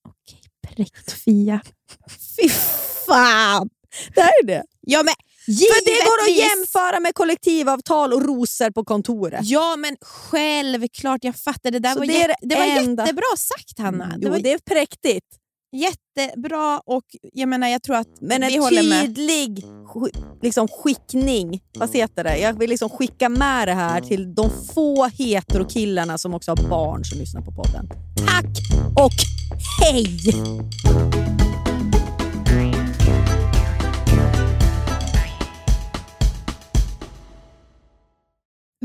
[0.08, 1.62] Okej, präkt Fia.
[2.38, 2.50] Fy
[3.08, 3.70] fan!
[4.16, 4.64] Det är det.
[4.82, 5.14] Ja, men
[5.46, 6.58] För det går att givetvis.
[6.58, 9.40] jämföra med kollektivavtal och rosor på kontoret.
[9.44, 11.24] Ja, men självklart.
[11.24, 11.72] Jag fattar.
[11.72, 14.06] Det där Så var, det jätte, det var enda- jättebra sagt, Hanna.
[14.06, 15.26] Mm, Det jo, var det är präktigt.
[15.76, 19.06] jättebra och jag menar, jag tror att Men vi en håller med.
[19.06, 21.62] tydlig sk- liksom, skickning.
[21.78, 22.38] Vad heter det?
[22.38, 27.06] Jag vill liksom skicka med det här till de få heterokillarna som också har barn
[27.06, 27.90] som lyssnar på podden.
[28.28, 28.46] Tack
[29.06, 29.12] och
[29.82, 30.10] hej!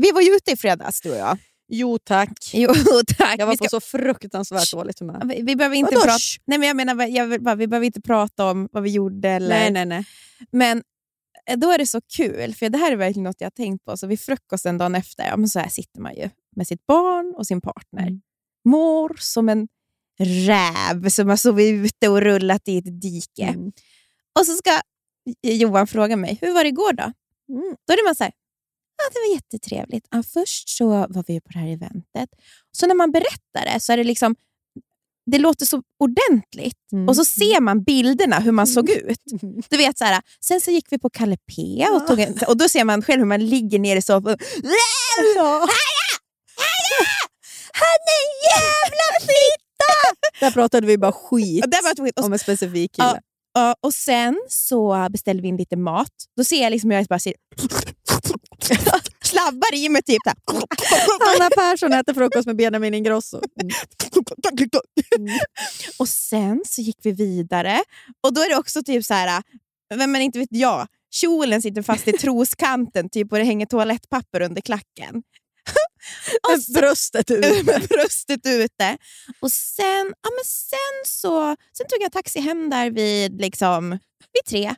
[0.01, 1.37] Vi var ju ute i fredags, du och jag.
[1.67, 2.51] Jo tack.
[2.53, 2.73] Jo,
[3.17, 3.39] tack.
[3.39, 5.21] Jag var vi, på ska, så fruktansvärt dåligt humör.
[5.25, 6.05] vi, vi behöver inte Vadå?
[6.05, 6.17] prata...
[6.45, 9.29] Nej, men jag menar, jag bara, vi behöver inte prata om vad vi gjorde.
[9.29, 10.05] Eller, Nej, nej, nej.
[10.51, 10.83] Men
[11.49, 13.85] eh, då är det så kul, för det här är verkligen något jag har tänkt
[13.85, 13.97] på.
[13.97, 17.33] Så vid frukosten dagen efter, ja, men så här sitter man ju med sitt barn
[17.37, 18.01] och sin partner.
[18.01, 18.21] Mm.
[18.65, 19.67] Mår som en
[20.19, 23.43] räv som har sovit ute och rullat i ett dike.
[23.43, 23.71] Mm.
[24.39, 24.71] Och så ska
[25.41, 27.03] Johan fråga mig, hur var det igår då?
[27.49, 27.75] Mm.
[27.87, 28.33] Då är det man så här,
[29.03, 30.07] ja, det var jättetrevligt.
[30.11, 32.29] Ja, först så var vi på det här eventet.
[32.71, 34.35] Så när man berättar det så är det liksom,
[35.31, 36.91] det låter så ordentligt.
[36.91, 37.09] Mm.
[37.09, 39.19] Och så ser man bilderna hur man såg ut.
[39.69, 42.57] Du vet så här, Sen så gick vi på Kalle P och, tog en, och
[42.57, 44.37] då ser man själv hur man ligger ner i soffan.
[45.35, 45.67] Ja.
[47.73, 49.91] Han är en jävla fitta!
[50.39, 53.21] Där pratade vi bara skit där ett, och, om en specifik kille.
[53.53, 56.11] Ja, och sen så beställde vi in lite mat.
[56.37, 57.33] Då ser jag liksom hur jag bara ser,
[59.23, 60.21] slabbar i mig typ.
[60.25, 60.35] där.
[61.35, 63.41] Anna Persson äter frukost med Benjamin Ingrosso.
[63.61, 65.39] Mm.
[65.99, 67.83] Och sen så gick vi vidare
[68.23, 69.43] och då är det också typ så här,
[69.95, 74.61] men inte vet jag, kjolen sitter fast i troskanten typ och det hänger toalettpapper under
[74.61, 75.15] klacken.
[76.43, 77.65] och Med bröstet ut.
[77.65, 78.97] med bröstet ute.
[79.39, 83.89] Och sen, ja, men sen, så, sen tog jag taxi hem där vid, liksom,
[84.33, 84.75] vid tre.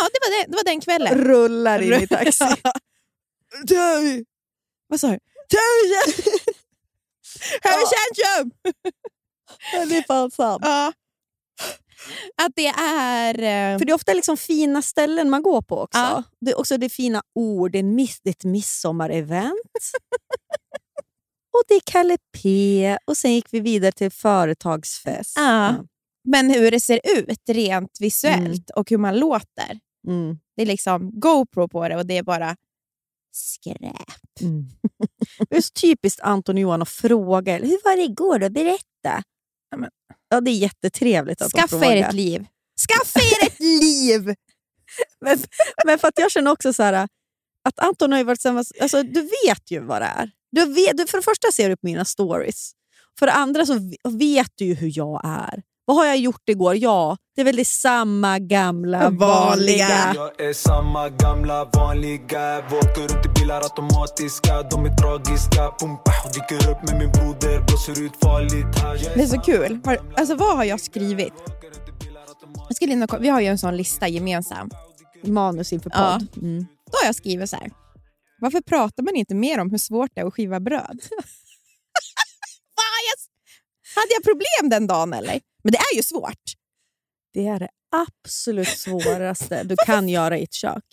[0.00, 1.14] Ja, det var, det, det var den kvällen.
[1.14, 2.44] Rullar in i taxi.
[3.68, 4.24] Töj!
[4.88, 5.18] Vad sa du?
[5.48, 6.22] Töj!
[7.62, 8.50] Högkänsjum!
[9.88, 10.62] Det är fan sant.
[10.64, 10.92] Ja.
[12.42, 13.34] Att det är...
[13.34, 15.98] eh, För det är ofta liksom fina ställen man går på också.
[15.98, 16.22] Ja.
[16.40, 17.72] Det är också det fina ord.
[17.72, 19.52] Det är, miss, det är ett midsommarevent.
[21.56, 22.98] och det är Kalle P.
[23.04, 25.32] Och sen gick vi vidare till företagsfest.
[25.36, 25.74] Ja.
[26.28, 29.78] Men hur det ser ut rent visuellt och hur man låter.
[30.08, 30.38] Mm.
[30.56, 32.56] Det är liksom GoPro på det och det är bara
[33.36, 34.40] skräp.
[34.40, 34.64] Mm.
[35.50, 37.56] det är så typiskt Anton och Johan att fråga.
[37.58, 38.50] Hur var det igår då?
[38.50, 39.22] Berätta.
[39.70, 39.90] Ja, men-
[40.28, 41.96] Ja, det är jättetrevligt att de Skaffa frågar.
[41.96, 42.46] er ett liv.
[42.88, 44.34] Skaffa er ett liv!
[45.20, 45.38] Men,
[45.86, 47.08] men för att jag känner också så här,
[47.64, 48.72] att Anton har varit tillsammans...
[48.80, 50.30] Alltså, du vet ju vad det är.
[50.52, 52.72] Du vet, du, för det första ser du på mina stories.
[53.18, 55.62] För det andra så vet du ju hur jag är.
[55.88, 56.74] Vad har jag gjort igår?
[56.76, 60.12] Ja, det är väl det samma gamla vanliga.
[60.14, 65.96] Jag är samma gamla vanliga Vi åker runt i bilar automatiska De är tragiska Pum,
[66.04, 68.66] pah, dyker upp med min broder Blåser ut farligt
[69.14, 69.80] Det är så kul.
[70.16, 71.32] Alltså vad har jag skrivit?
[72.68, 74.70] Jag skulle in vi har ju en sån lista gemensam.
[75.22, 76.18] Manus inför Ja.
[76.20, 76.42] podd.
[76.44, 76.66] Mm.
[76.92, 77.70] Då har jag skrivit så här.
[78.40, 81.00] Varför pratar man inte mer om hur svårt det är att skiva bröd?
[83.94, 85.40] Hade jag problem den dagen eller?
[85.66, 86.42] Men det är ju svårt.
[87.32, 90.84] Det är det absolut svåraste du kan göra i ett kök.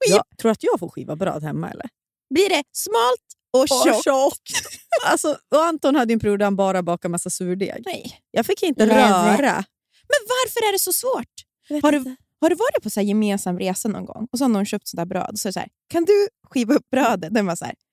[0.00, 1.88] Skiv, Jag tror att jag får skiva bröd hemma eller?
[2.34, 3.20] Blir det smalt
[3.52, 4.04] och tjockt?
[4.04, 4.66] tjockt.
[5.06, 7.82] alltså, och Anton hade en period där han bara bakade massa surdeg.
[7.86, 8.20] Nej.
[8.30, 9.36] Jag fick inte Lever.
[9.36, 9.64] röra.
[10.08, 11.34] Men varför är det så svårt?
[11.82, 14.66] Har du, har du varit på så gemensam resa någon gång och så har någon
[14.66, 15.38] köpt sånt där bröd?
[15.38, 17.34] Så är det så här, kan du skiva upp brödet?
[17.34, 17.83] Den var så här, "Eh, eh, eh,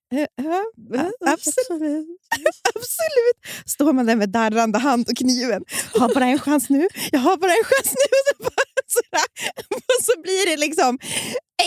[1.25, 2.07] absolut.
[2.75, 3.65] absolut.
[3.65, 5.63] Står man där med darrande hand och kniven.
[5.93, 6.87] Jag har bara en chans nu.
[7.11, 8.45] Jag har bara en chans nu.
[8.47, 9.65] Och så, sådär.
[9.69, 10.99] och så blir det liksom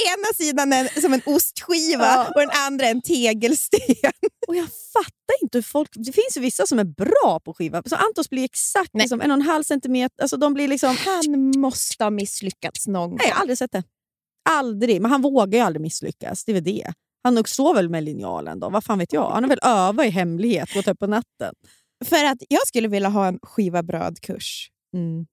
[0.06, 2.28] ena sidan en, som en ostskiva Ja.
[2.34, 3.80] och den andra en tegelsten.
[4.48, 5.88] Och jag fattar inte hur folk...
[5.94, 7.82] Det finns vissa som är bra på skiva.
[7.86, 9.02] Så Antons blir exakt Nej.
[9.02, 10.22] liksom en och en halv centimeter.
[10.22, 10.96] Alltså de blir liksom...
[10.96, 13.18] Han måste ha misslyckats någon gång.
[13.18, 13.82] Nej, jag har aldrig sett det.
[14.50, 15.02] Aldrig.
[15.02, 16.44] Men han vågar ju aldrig misslyckas.
[16.44, 16.92] Det är väl det.
[17.24, 18.68] Han nog står väl med linjalen då.
[18.68, 19.30] Vad fan vet jag?
[19.30, 21.54] Han har väl övat i hemlighet, gått upp på natten.
[22.04, 24.70] För att jag skulle vilja ha en skiva brödkurs.
[24.94, 25.26] Mm.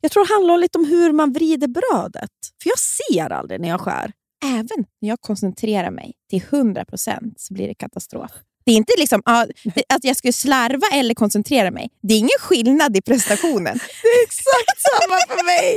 [0.00, 2.30] Jag tror det handlar lite om hur man vrider brödet.
[2.62, 4.12] För jag ser aldrig när jag skär.
[4.44, 8.30] även när jag koncentrerar mig till 100% så blir det katastrof.
[8.64, 9.22] Det är inte liksom
[9.64, 11.90] det, att jag skulle slarva eller koncentrera mig.
[12.02, 13.78] Det är ingen skillnad i prestationen.
[14.02, 15.74] Det är exakt samma för mig!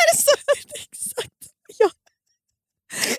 [0.00, 0.30] är det så?
[0.92, 1.43] Exakt.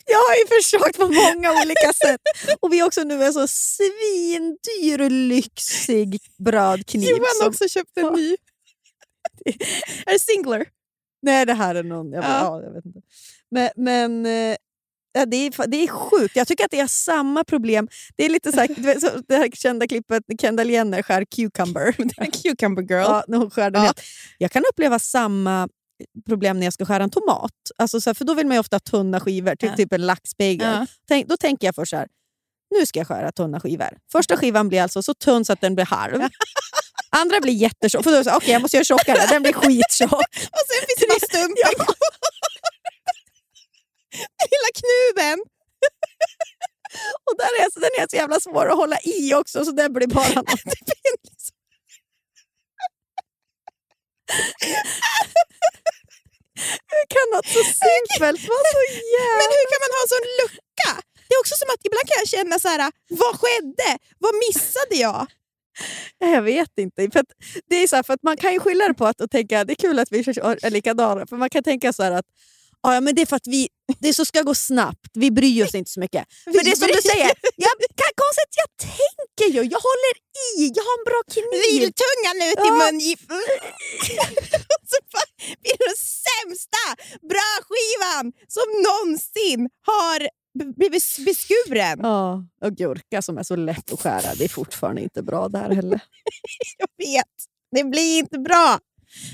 [0.06, 2.22] Jag, har ju försökt på många olika sätt.
[2.60, 7.10] Och vi också nu är så svindyr, lyxig brödkniv.
[7.10, 8.36] Johan har som- också köpt en ny.
[10.06, 10.66] är det singler?
[11.22, 12.12] Nej, det här är någon...
[12.12, 12.28] Jag, Ja.
[12.42, 12.62] ja.
[12.62, 13.00] jag vet inte.
[13.52, 14.56] Men, men eh,
[15.14, 16.36] ja, det, är, det är sjukt.
[16.36, 17.88] Jag tycker att det är samma problem.
[18.16, 21.92] Det är lite så här, så, det här kända klippet när Kendall Jenner skär cucumber.
[22.44, 23.02] Cucumber girl.
[23.02, 23.86] Ja, när hon skär den Ja.
[23.86, 24.02] helt.
[24.38, 25.70] Jag kan uppleva samma
[26.26, 27.52] problem när jag ska skära en tomat.
[27.78, 29.76] Alltså så här, för Då vill man ju ofta ha tunna skivor, typ, Ja.
[29.76, 30.60] typ en laxbagel.
[30.62, 30.86] Ja.
[31.08, 32.08] Tänk, då tänker jag först så här,
[32.80, 33.98] nu ska jag skära tunna skivor.
[34.12, 36.22] Första skivan blir alltså så tunn så att den blir halv.
[37.10, 38.04] Andra blir jättetjock.
[38.04, 39.26] För då är det så här, Okej, jag måste göra tjockare.
[39.30, 40.12] Den blir skittjock.
[40.56, 41.96] Och sen finns det bara stumpen kvar.
[44.52, 45.40] Lilla knuven.
[47.26, 49.94] Och där är, så, den är så jävla svår att hålla i också, så den
[49.94, 50.50] blir bara något.
[57.54, 58.84] Så simpelt vara så
[59.16, 59.38] jävla...
[59.42, 60.92] Men hur kan man ha en sån lucka?
[61.28, 62.92] Det är också som att ibland kan jag känna så här,
[63.24, 63.90] vad skedde?
[64.24, 65.22] Vad missade jag?
[66.20, 67.12] Jag vet inte.
[67.12, 67.24] För
[67.70, 69.64] det är så här, för att man kan ju skylla det på att och tänka
[69.64, 71.28] det är kul att vi är likadana.
[71.28, 72.26] För man kan tänka så här att
[72.94, 73.68] "Ja, men det är för att vi,
[74.00, 75.12] det så ska gå snabbt.
[75.14, 76.26] Vi bryr oss inte så mycket.
[76.46, 77.32] Vi Men det är som du säger,
[77.66, 79.62] jag, kan, konstigt, jag tänker ju.
[79.74, 80.14] Jag håller
[80.58, 80.72] i.
[80.78, 81.62] Jag har en bra kniv.
[81.80, 82.76] Viltungan ut i Ja.
[82.92, 83.42] mungipan.
[85.14, 85.30] Bara
[85.62, 85.96] blir det den
[86.28, 86.84] sämsta
[87.32, 90.30] brödskivan som någonsin har
[90.76, 92.00] blivit beskuren.
[92.04, 94.36] Ja, och gurka som är så lätt att skära.
[94.36, 96.00] Det är fortfarande inte bra där heller.
[96.78, 97.36] Jag vet,
[97.76, 98.80] det blir inte bra.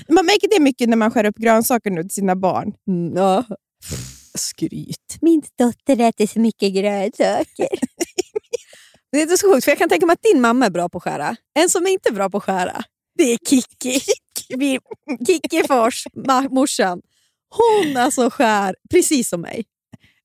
[0.08, 2.72] Man märker det mycket när man skär upp grönsaker nu till sina barn.
[2.88, 3.44] Mm, ja.
[4.34, 5.18] Skryt.
[5.20, 7.68] Min dotter äter så mycket grönsaker.
[9.12, 10.98] Det är så sjukt, för jag kan tänka mig att din mamma är bra på
[10.98, 11.36] att skära.
[11.54, 12.82] En som är inte är bra på att skära,
[13.18, 14.00] det är Kikki.
[15.26, 16.04] Kikki Fors,
[16.50, 17.00] morsan.
[17.50, 19.64] Hon alltså skär precis som mig.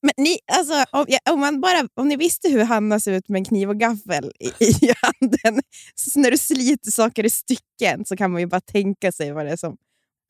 [0.02, 3.30] Men ni, alltså, om, ja, om, man bara, om ni visste hur Hanna ser ut
[3.30, 5.62] med en kniv och gaffel i, i handen,
[5.96, 9.46] så när du sliter saker i stycken så kan man ju bara tänka sig vad
[9.46, 9.78] det är som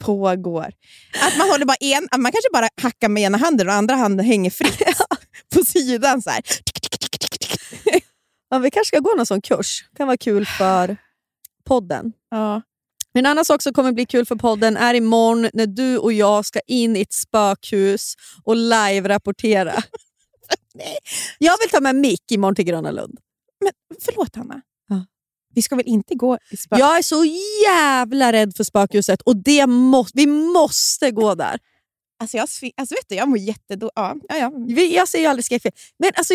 [0.03, 0.71] pågår.
[1.23, 4.25] Att man håller bara en, man kanske bara hackar med ena handen och andra handen
[4.25, 4.81] hänger fritt
[5.55, 6.21] på sidan.
[6.21, 6.41] Så här.
[8.49, 9.85] Ja, vi kanske ska gå någon sån kurs.
[9.97, 10.97] kan vara kul för
[11.65, 12.13] podden.
[12.29, 12.61] Ja.
[13.17, 16.45] En annan sak som kommer bli kul för podden är imorgon när du och jag
[16.45, 18.13] ska in i ett spökhus
[18.43, 19.73] och live-rapportera.
[21.37, 23.19] jag vill ta med mick imorgon till Gröna Lund.
[23.63, 25.05] Men förlåt Hanna, Ja.
[25.53, 26.77] vi ska väl inte gå i spö...
[26.79, 27.25] Jag är så
[27.65, 31.59] jävla rädd för spökhuset och det må, vi måste gå där.
[32.19, 32.47] Alltså, jag,
[32.77, 33.93] alltså vet du, jag mår jättedåligt.
[33.95, 34.37] Ja, ja,
[34.67, 34.77] ja.
[34.81, 35.75] Jag ser ju aldrig skräckfilm.
[35.99, 36.33] Men alltså,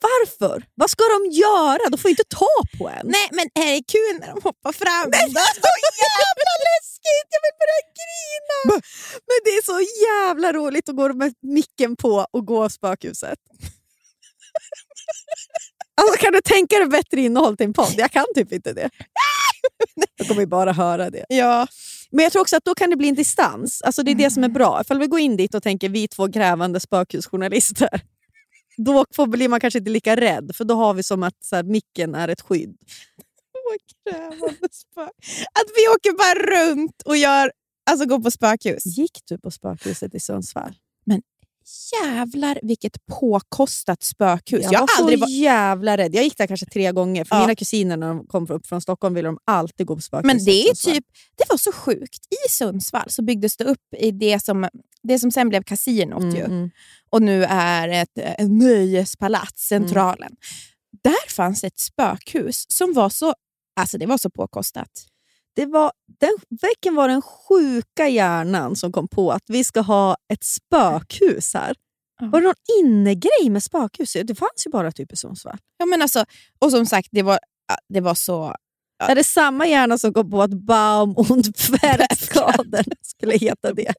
[0.00, 0.62] varför?
[0.74, 1.88] Vad ska de göra?
[1.90, 3.06] De får inte ta på en.
[3.06, 5.10] Nej, men är det kul när de hoppar fram?
[5.10, 5.74] Det är så
[6.06, 7.28] jävla läskigt!
[7.34, 8.82] Jag vill börja grina!
[9.28, 13.38] Men det är så jävla roligt att gå med micken på och gå av spökhuset.
[16.00, 17.94] Alltså, kan du tänka dig bättre innehåll till en podd?
[17.96, 18.90] Jag kan typ inte det.
[20.16, 21.24] Jag kommer bara höra det.
[21.28, 21.66] Ja.
[22.10, 23.82] Men jag tror också att då kan det bli en distans.
[23.82, 24.80] Alltså det är det som är bra.
[24.80, 28.00] Ifall vi går in dit och tänker vi två grävande spökhusjournalister,
[28.78, 30.50] då får, blir man kanske inte lika rädd.
[30.54, 32.76] För då har vi som att så här, micken är ett skydd.
[35.60, 37.52] Att vi åker bara runt och gör,
[37.90, 38.86] alltså går på spökhus.
[38.86, 40.74] Gick du på spökhuset i Sundsvall?
[42.02, 44.64] Jävlar vilket påkostat spökhus.
[44.64, 45.34] Jag, Jag, var aldrig så varit...
[45.34, 46.14] jävla rädd.
[46.14, 47.24] Jag gick där kanske tre gånger.
[47.24, 47.40] För Ja.
[47.40, 50.36] Mina kusiner när de kom upp från Stockholm ville de alltid gå på spökhuset.
[50.36, 51.04] Men det är typ,
[51.36, 52.26] det var så sjukt.
[52.46, 54.68] I Sundsvall så byggdes det upp i det som,
[55.02, 56.44] det som sen blev kasinot Mm, ju.
[56.44, 56.70] mm.
[57.10, 60.32] och nu är ett, ett nöjespalats, Centralen.
[61.02, 63.34] Där fanns ett spökhus som var så,
[63.80, 64.90] alltså det var så påkostat.
[65.58, 70.16] Det var, den veckan var den sjuka hjärnan som kom på att vi ska ha
[70.32, 71.74] ett spökhus här.
[72.20, 72.26] Ja.
[72.26, 74.12] Var det någon innegrej med spökhus?
[74.12, 75.58] Det fanns ju bara typ i Sundsvall.
[75.78, 76.24] Ja, men alltså,
[76.58, 77.38] och som sagt, det var,
[77.88, 78.54] det var så...
[78.98, 79.06] Ja.
[79.06, 83.94] Är det samma hjärna som kom på att Baum und Pferdskaden skulle heta det?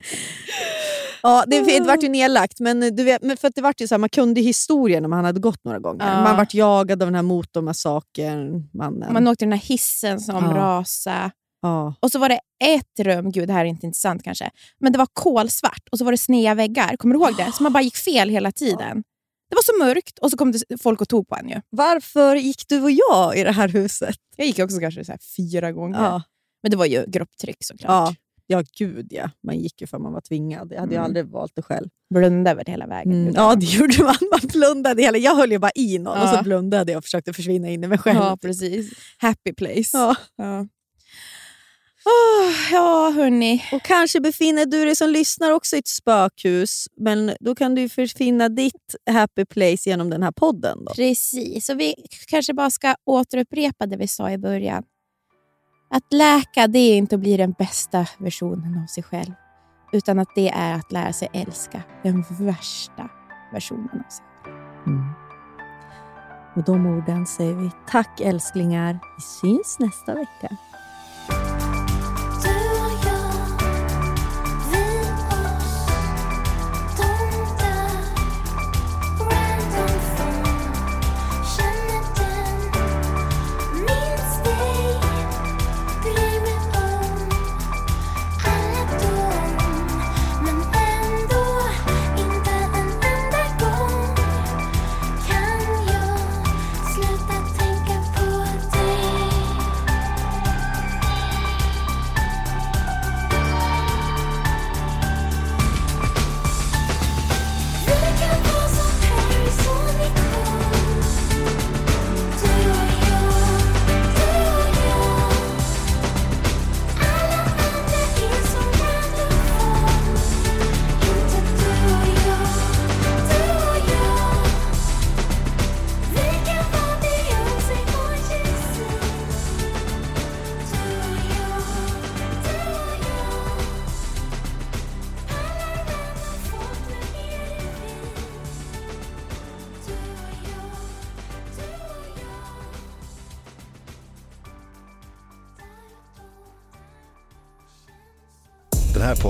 [1.22, 3.88] Ja, det, det vart ju nedlagt, men, du vet, men för att det vart ju
[3.88, 6.06] så här, man kunde historien när man hade gått några gånger.
[6.06, 6.22] Ja.
[6.22, 8.68] Man vart jagad av den här motormassakern.
[8.74, 9.12] Mannen.
[9.12, 10.50] Man åkte den här hissen som Ja.
[10.56, 11.30] rasade.
[11.62, 11.94] ja.
[12.00, 14.98] Och så var det ett rum, gud det här är inte intressant kanske, men det
[14.98, 16.96] var kolsvart och så var det sneda väggar.
[16.96, 17.52] Kommer du ihåg det?
[17.54, 19.02] Så man bara gick fel hela tiden.
[19.50, 21.60] Det var så mörkt och så kom det folk och tog på en ju.
[21.70, 24.16] Varför gick du och jag i det här huset?
[24.36, 26.02] Jag gick också kanske så fyra gånger.
[26.04, 26.22] Ja.
[26.62, 27.90] Men det var ju grupptryck såklart.
[27.90, 28.14] Ja.
[28.50, 29.30] Ja, gud ja.
[29.42, 30.72] Man gick ju för man var tvingad.
[30.72, 31.04] Jag hade Mm.
[31.04, 31.88] aldrig valt det själv.
[32.14, 33.12] Blunda över hela vägen.
[33.12, 33.34] Mm.
[33.34, 34.14] Ja, det gjorde man.
[34.30, 35.18] Man blundade hela...
[35.18, 36.36] Jag höll ju bara i någon och Ja.
[36.36, 38.18] så blundade jag och försökte försvinna in i mig själv.
[38.18, 38.90] ja, precis.
[39.18, 39.90] Happy place.
[39.92, 40.14] Ja.
[40.36, 40.66] Ja,
[42.04, 43.62] Åh, ja hörni.
[43.72, 47.88] Och kanske befinner du dig som lyssnar också i ett spökhus, men då kan du
[47.88, 50.84] finna ditt happy place genom den här podden.
[50.84, 50.92] Då.
[50.94, 51.66] Precis.
[51.66, 51.94] Så vi
[52.28, 54.82] kanske bara ska återupprepa det vi sa i början.
[55.92, 59.32] Att läka det är inte att bli den bästa versionen av sig själv.
[59.92, 63.08] Utan att det är att lära sig älska den värsta
[63.52, 64.56] versionen av sig själv.
[64.86, 65.04] Mm.
[66.54, 68.98] Med de orden säger vi tack älsklingar.
[69.16, 70.56] Vi syns nästa vecka.